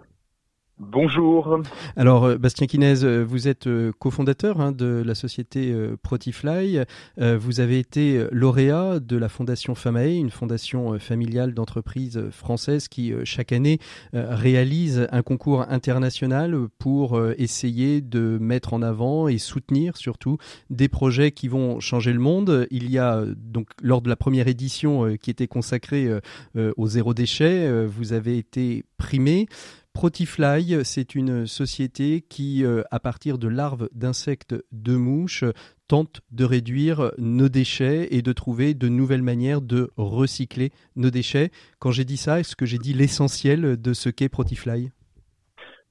[0.81, 1.61] Bonjour.
[1.95, 5.73] Alors, euh, Bastien Quinez, euh, vous êtes euh, cofondateur hein, de la société
[6.03, 6.81] Protifly.
[7.17, 13.53] Vous avez été lauréat de la fondation FAMAE, une fondation familiale d'entreprises françaises qui, chaque
[13.53, 13.79] année,
[14.13, 20.39] réalise un concours international pour essayer de mettre en avant et soutenir surtout
[20.71, 22.67] des projets qui vont changer le monde.
[22.71, 26.11] Il y a donc, lors de la première édition qui était consacrée
[26.55, 29.47] au zéro déchet, vous avez été primé.
[29.95, 35.45] Protifly, c'est une société qui, euh, à partir de larves d'insectes de mouches,
[35.87, 41.51] tente de réduire nos déchets et de trouver de nouvelles manières de recycler nos déchets.
[41.79, 44.91] Quand j'ai dit ça, est-ce que j'ai dit l'essentiel de ce qu'est Protifly?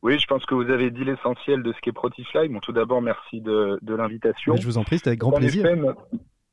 [0.02, 2.50] Oui, je pense que vous avez dit l'essentiel de ce qu'est Protifly.
[2.50, 4.58] Bon, tout d'abord, merci de, l'invitation.
[4.58, 5.66] Je vous en prie, c'est avec grand plaisir.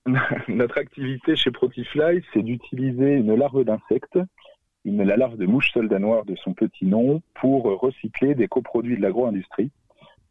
[0.49, 4.19] notre activité chez Protifly, c'est d'utiliser une larve d'insecte
[4.85, 8.97] une, la larve de mouche soldat noire de son petit nom pour recycler des coproduits
[8.97, 9.71] de l'agro-industrie,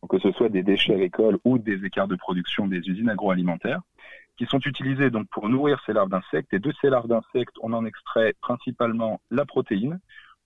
[0.07, 3.81] que ce soit des déchets agricoles ou des écarts de production des usines agroalimentaires,
[4.37, 6.53] qui sont utilisés donc pour nourrir ces larves d'insectes.
[6.53, 9.99] Et de ces larves d'insectes, on en extrait principalement la protéine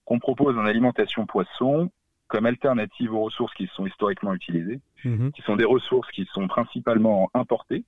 [0.06, 1.90] qu'on propose en alimentation poisson
[2.28, 5.32] comme alternative aux ressources qui sont historiquement utilisées, mhm.
[5.32, 7.84] qui sont des ressources qui sont principalement importées,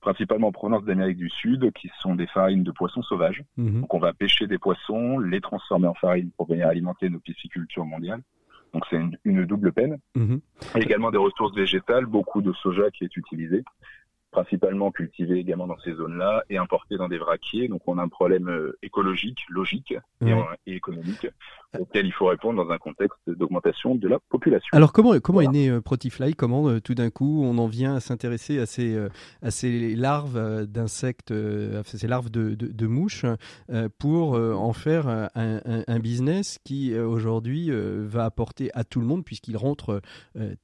[0.00, 3.42] principalement en provenance d'Amérique du Sud, qui sont des farines de poissons sauvages.
[3.56, 3.82] Mhm.
[3.82, 7.84] Donc on va pêcher des poissons, les transformer en farine pour venir alimenter nos piscicultures
[7.84, 8.22] mondiales.
[8.74, 9.98] Donc c'est une, double peine.
[10.14, 10.40] Mhm.
[10.76, 13.64] également des ressources végétales, beaucoup de soja qui est utilisé,
[14.30, 17.68] principalement cultivé également dans ces zones-là et importé dans des vraquiers.
[17.68, 20.32] Donc on a un problème euh, écologique, logique et,
[20.66, 21.26] et, économique
[21.78, 24.68] auquel il faut répondre dans un contexte d'augmentation de la population.
[24.72, 26.34] Alors comment comment est né Protifly?
[26.34, 28.98] Comment tout d'un coup on en vient à s'intéresser à ces
[29.42, 33.26] à ces larves d'insectes, à ces larves de, de, mouches
[33.98, 39.56] pour en faire un, un, business qui aujourd'hui va apporter à tout le monde puisqu'il
[39.56, 40.00] rentre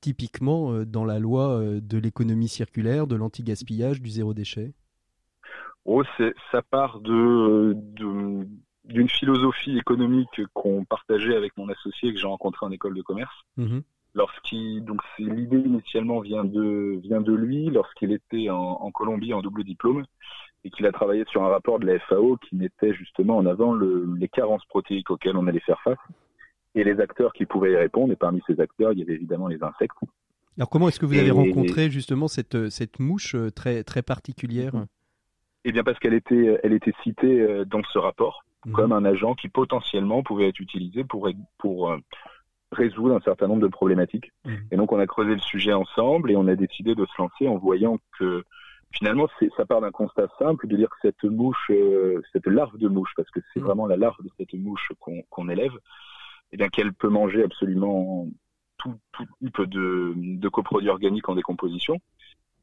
[0.01, 4.73] typiquement dans la loi de l'économie circulaire, de l'anti-gaspillage, du zéro déchet?
[5.87, 6.03] Oh,
[6.51, 7.77] ça part de,
[8.85, 13.35] d'une philosophie économique qu'on partageait avec mon associé que j'ai rencontré en école de commerce.
[13.59, 13.83] Mm-hmm.
[14.15, 19.65] Lorsqu'il, donc l'idée initialement vient de vient de lui lorsqu'il était en, Colombie en double
[19.65, 20.05] diplôme
[20.63, 23.75] et qu'il a travaillé sur un rapport de la FAO qui mettait justement en avant
[23.75, 25.99] les carences protéiques auxquelles on allait faire face
[26.77, 28.13] et les acteurs qui pouvaient y répondre.
[28.13, 29.97] Et parmi ces acteurs, il y avait évidemment les insectes.
[30.57, 34.75] Alors comment est-ce que vous avez rencontré justement cette cette mouche euh, très très particulière?
[35.65, 38.73] Eh bien parce qu'elle était elle était citée euh, dans ce rapport mhm.
[38.73, 41.99] comme un agent qui potentiellement pouvait être utilisé pour pour euh,
[42.73, 44.33] résoudre un certain nombre de problématiques.
[44.45, 44.69] Mhm.
[44.71, 47.49] Et donc on a creusé le sujet ensemble et on a décidé de se lancer
[47.49, 48.45] en voyant que
[48.93, 51.71] finalement ça part d'un constat simple de dire que cette mouche,
[52.33, 53.67] cette larve de mouche, parce que c'est mhm.
[53.67, 55.73] vraiment la larve de cette mouche qu'on élève,
[56.53, 58.29] eh bien qu'elle peut manger absolument
[58.79, 58.95] tout,
[59.41, 61.99] type de, de coproduits organiques en décomposition,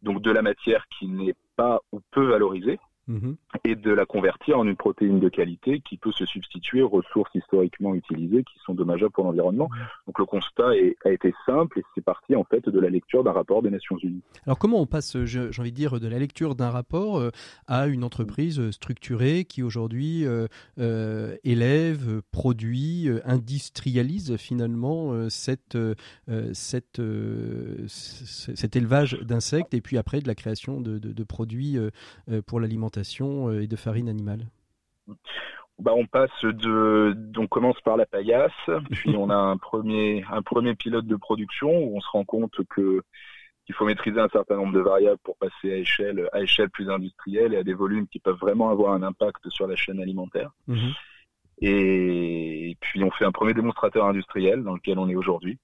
[0.01, 3.35] donc de la matière qui n'est pas ou peu valorisée, Mhm.
[3.65, 7.33] et de la convertir en une protéine de qualité qui peut se substituer aux ressources
[7.33, 9.69] historiquement utilisées qui sont dommageables pour l'environnement.
[10.05, 10.71] Donc le constat
[11.05, 13.97] a été simple et c'est parti en fait de la lecture d'un rapport des Nations
[13.97, 14.21] Unies.
[14.45, 17.31] Alors comment on passe, j'ai envie de dire, de la lecture d'un rapport euh,
[17.67, 25.77] à une entreprise euh, structurée qui aujourd'hui euh, élève, produit, industrialise finalement cette,
[26.53, 27.01] cette,
[27.87, 31.77] cet élevage d'insectes et puis après de la création de, de produits
[32.45, 34.45] pour l'alimentation euh, et de farine animale
[35.79, 38.51] bah, on passe de, on commence par la paillasse,
[38.91, 42.53] puis on a un premier, un premier pilote de production où on se rend compte
[42.69, 43.01] que
[43.65, 46.89] qu'il faut maîtriser un certain nombre de variables pour passer à échelle, à échelle plus
[46.89, 50.51] industrielle et à des volumes qui peuvent vraiment avoir un impact sur la chaîne alimentaire.
[50.67, 50.93] Mhm.
[51.61, 55.59] Et puis on fait un premier démonstrateur industriel dans lequel on est aujourd'hui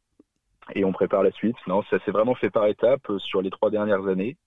[0.76, 1.56] et on prépare la suite.
[1.68, 4.38] Non, ça s'est vraiment fait par étapes sur les trois dernières années.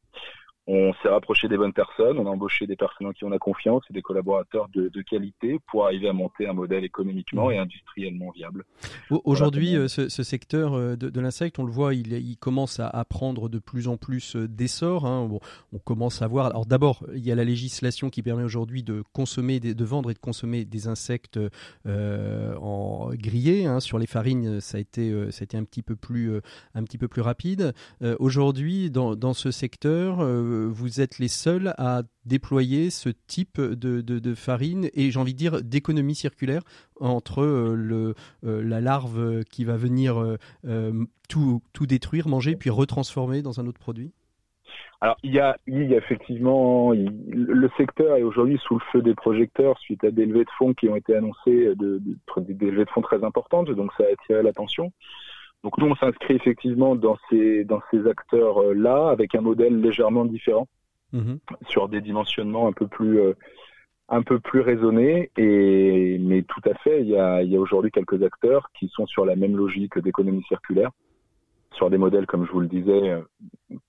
[0.73, 3.41] On s'est rapproché des bonnes personnes, on a embauché des personnes en qui on a
[3.41, 7.53] confiance et des collaborateurs de, qualité pour arriver à monter un modèle économiquement mmh.
[7.53, 8.65] et industriellement viable.
[9.11, 13.59] Aujourd'hui, euh, ce, secteur euh, de, l'insecte, on le voit, il, commence à, prendre de
[13.59, 15.07] plus en plus euh, d'essor.
[15.07, 15.29] Hein.
[15.73, 16.47] on commence à voir.
[16.47, 20.15] Alors d'abord, il y a la législation qui permet aujourd'hui de consommer, de vendre et
[20.15, 21.41] de consommer des insectes
[21.85, 23.67] en grillés.
[23.67, 23.81] Hein.
[23.81, 26.39] Sur les farines, ça a été, ça a été un petit peu plus,
[26.77, 27.73] un petit peu plus rapide.
[28.21, 30.21] aujourd'hui, dans, dans, ce secteur
[30.69, 35.63] vous êtes les seuls à déployer ce type de, farine et j'ai envie de dire
[35.63, 36.63] d'économie circulaire
[37.01, 40.23] entre euh, euh, la larve qui va venir
[40.65, 40.93] euh,
[41.29, 44.13] tout, détruire, manger, puis retransformer dans un autre produit?
[45.03, 49.01] Alors il y a, il y a effectivement le secteur est aujourd'hui sous le feu
[49.01, 52.01] des projecteurs suite à des levées de fonds qui ont été annoncées, de,
[52.39, 54.93] des levées de fonds très importantes, donc ça a attiré l'attention.
[55.63, 60.69] Donc nous, on s'inscrit effectivement dans ces, dans ces acteurs-là avec un modèle légèrement différent,
[61.13, 61.39] mhm.
[61.69, 63.35] sur des dimensionnements un peu plus, euh,
[64.09, 65.31] un peu plus raisonnés.
[65.37, 68.89] Et, mais tout à fait, il y a, il y a aujourd'hui quelques acteurs qui
[68.89, 70.91] sont sur la même logique d'économie circulaire,
[71.73, 73.21] sur des modèles, comme je vous le disais, euh,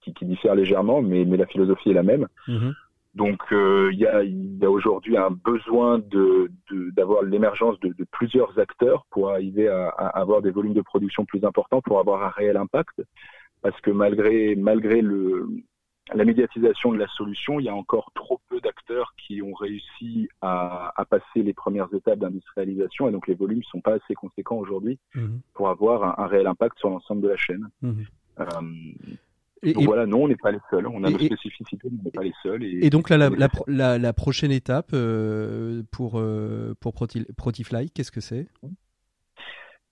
[0.01, 2.27] qui, qui diffèrent légèrement, mais, mais la philosophie est la même.
[2.47, 2.73] Mhm.
[3.13, 6.49] Donc euh, il y a, y a aujourd'hui un besoin de,
[6.95, 11.25] d'avoir l'émergence de, de, plusieurs acteurs pour arriver à, à, avoir des volumes de production
[11.25, 13.01] plus importants, pour avoir un réel impact.
[13.61, 15.45] Parce que malgré, malgré le,
[16.13, 20.29] la médiatisation de la solution, il y a encore trop peu d'acteurs qui ont réussi
[20.41, 24.57] à, à passer les premières étapes d'industrialisation et donc les volumes sont pas assez conséquents
[24.57, 25.27] aujourd'hui mmh.
[25.53, 27.67] pour avoir un, réel impact sur l'ensemble de la chaîne.
[27.81, 27.91] Mmh.
[28.39, 28.45] Euh,
[29.63, 30.87] et, donc voilà, non, on n'est pas les seuls.
[30.87, 32.63] On a nos spécificités, mais on n'est pas les seuls.
[32.63, 33.17] Et, donc là,
[33.67, 38.47] la, la, prochaine étape euh, pour, euh, pour Protifly, qu'est-ce que c'est?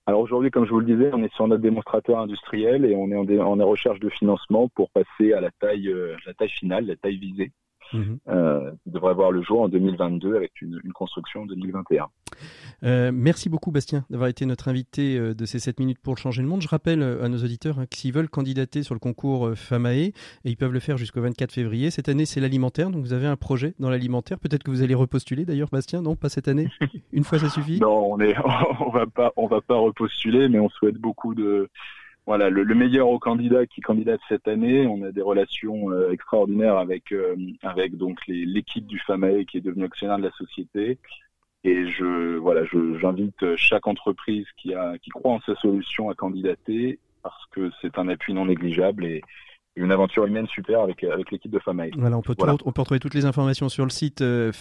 [0.08, 3.12] Alors aujourd'hui, comme je vous le disais, on est sur notre démonstrateur industriel et on
[3.12, 6.88] est en, en recherche de financement pour passer à la taille, euh, la taille finale,
[6.88, 7.52] la taille visée.
[7.94, 8.20] Mhm.
[8.28, 12.08] Euh, devrait voir le jour en 2022 avec une, construction en 2021.
[12.84, 16.42] Euh, merci beaucoup Bastien d'avoir été notre invité euh, de ces 7 minutes pour changer
[16.42, 16.62] le monde.
[16.62, 20.14] Je rappelle à nos auditeurs hein, que s'ils veulent candidater sur le concours FAMAE, et
[20.46, 21.90] ils peuvent le faire jusqu'au 24 février.
[21.92, 24.40] Cette année c'est l'alimentaire, donc vous avez un projet dans l'alimentaire.
[24.40, 26.68] Peut-être que vous allez repostuler d'ailleurs Bastien, non Pas cette année?
[27.14, 27.80] Une fois ça suffit?
[27.80, 28.36] Non, on est,
[28.80, 31.70] on va pas, on va pas repostuler, mais on souhaite beaucoup de
[32.26, 34.86] voilà, le, meilleur au candidat qui candidate cette année.
[34.86, 39.62] On a des relations euh, extraordinaires avec euh, avec donc l'équipe du FAMAE qui est
[39.62, 41.00] devenue actionnaire de la société.
[41.64, 42.64] Et je voilà,
[43.02, 47.98] j'invite chaque entreprise qui a qui croit en sa solution à candidater parce que c'est
[47.98, 49.22] un appui non négligeable et
[49.76, 51.90] une aventure humaine super avec, avec l'équipe de Famae.
[51.98, 54.52] Voilà, on peut, on peut retrouver toutes les informations sur le site euh,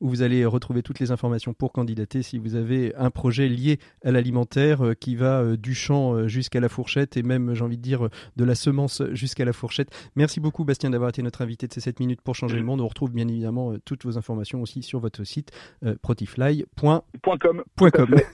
[0.00, 3.78] où vous allez retrouver toutes les informations pour candidater si vous avez un projet lié
[4.04, 7.64] à l'alimentaire euh, qui va euh, du champ euh, jusqu'à la fourchette et même, j'ai
[7.64, 9.88] envie de dire, de la semence jusqu'à la fourchette.
[10.16, 12.80] Merci beaucoup, Bastien, d'avoir été notre invité de ces 7 minutes pour changer le monde.
[12.80, 15.50] On retrouve bien évidemment toutes vos informations aussi sur votre site
[16.02, 17.00] protifly.com.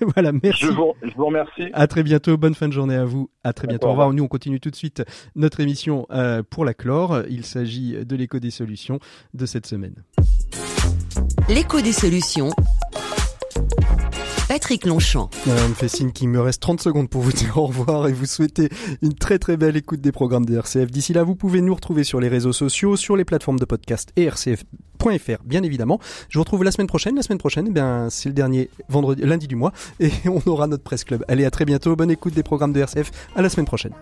[0.14, 0.66] voilà, merci.
[0.66, 1.70] Je vous, je vous remercie.
[1.72, 2.36] À très bientôt.
[2.36, 3.30] Bonne fin de journée à vous.
[3.44, 3.88] À très bientôt.
[3.88, 4.12] Au revoir.
[4.12, 5.02] Nous, on continue tout de suite
[5.36, 7.22] notre émission euh, pour la clore.
[7.28, 8.98] Il s'agit de l'écho des solutions
[9.34, 9.94] de cette semaine.
[11.48, 12.50] L'écho des solutions.
[14.52, 15.30] Patrick Longchamp.
[15.48, 18.06] Euh, on me fait signe qu'il me reste 30 secondes pour vous dire au revoir
[18.06, 18.68] et vous souhaiter
[19.00, 20.90] une très très belle écoute des programmes de RCF.
[20.90, 24.12] D'ici là, vous pouvez nous retrouver sur les réseaux sociaux, sur les plateformes de podcast
[24.14, 26.00] et RCF.fr, bien évidemment.
[26.28, 27.16] Je vous retrouve la semaine prochaine.
[27.16, 30.66] La semaine prochaine, eh bien, c'est le dernier vendredi, lundi du mois et on aura
[30.66, 31.24] notre presse club.
[31.28, 31.96] Allez, à très bientôt.
[31.96, 33.10] Bonne écoute des programmes de RCF.
[33.34, 33.92] À la semaine prochaine.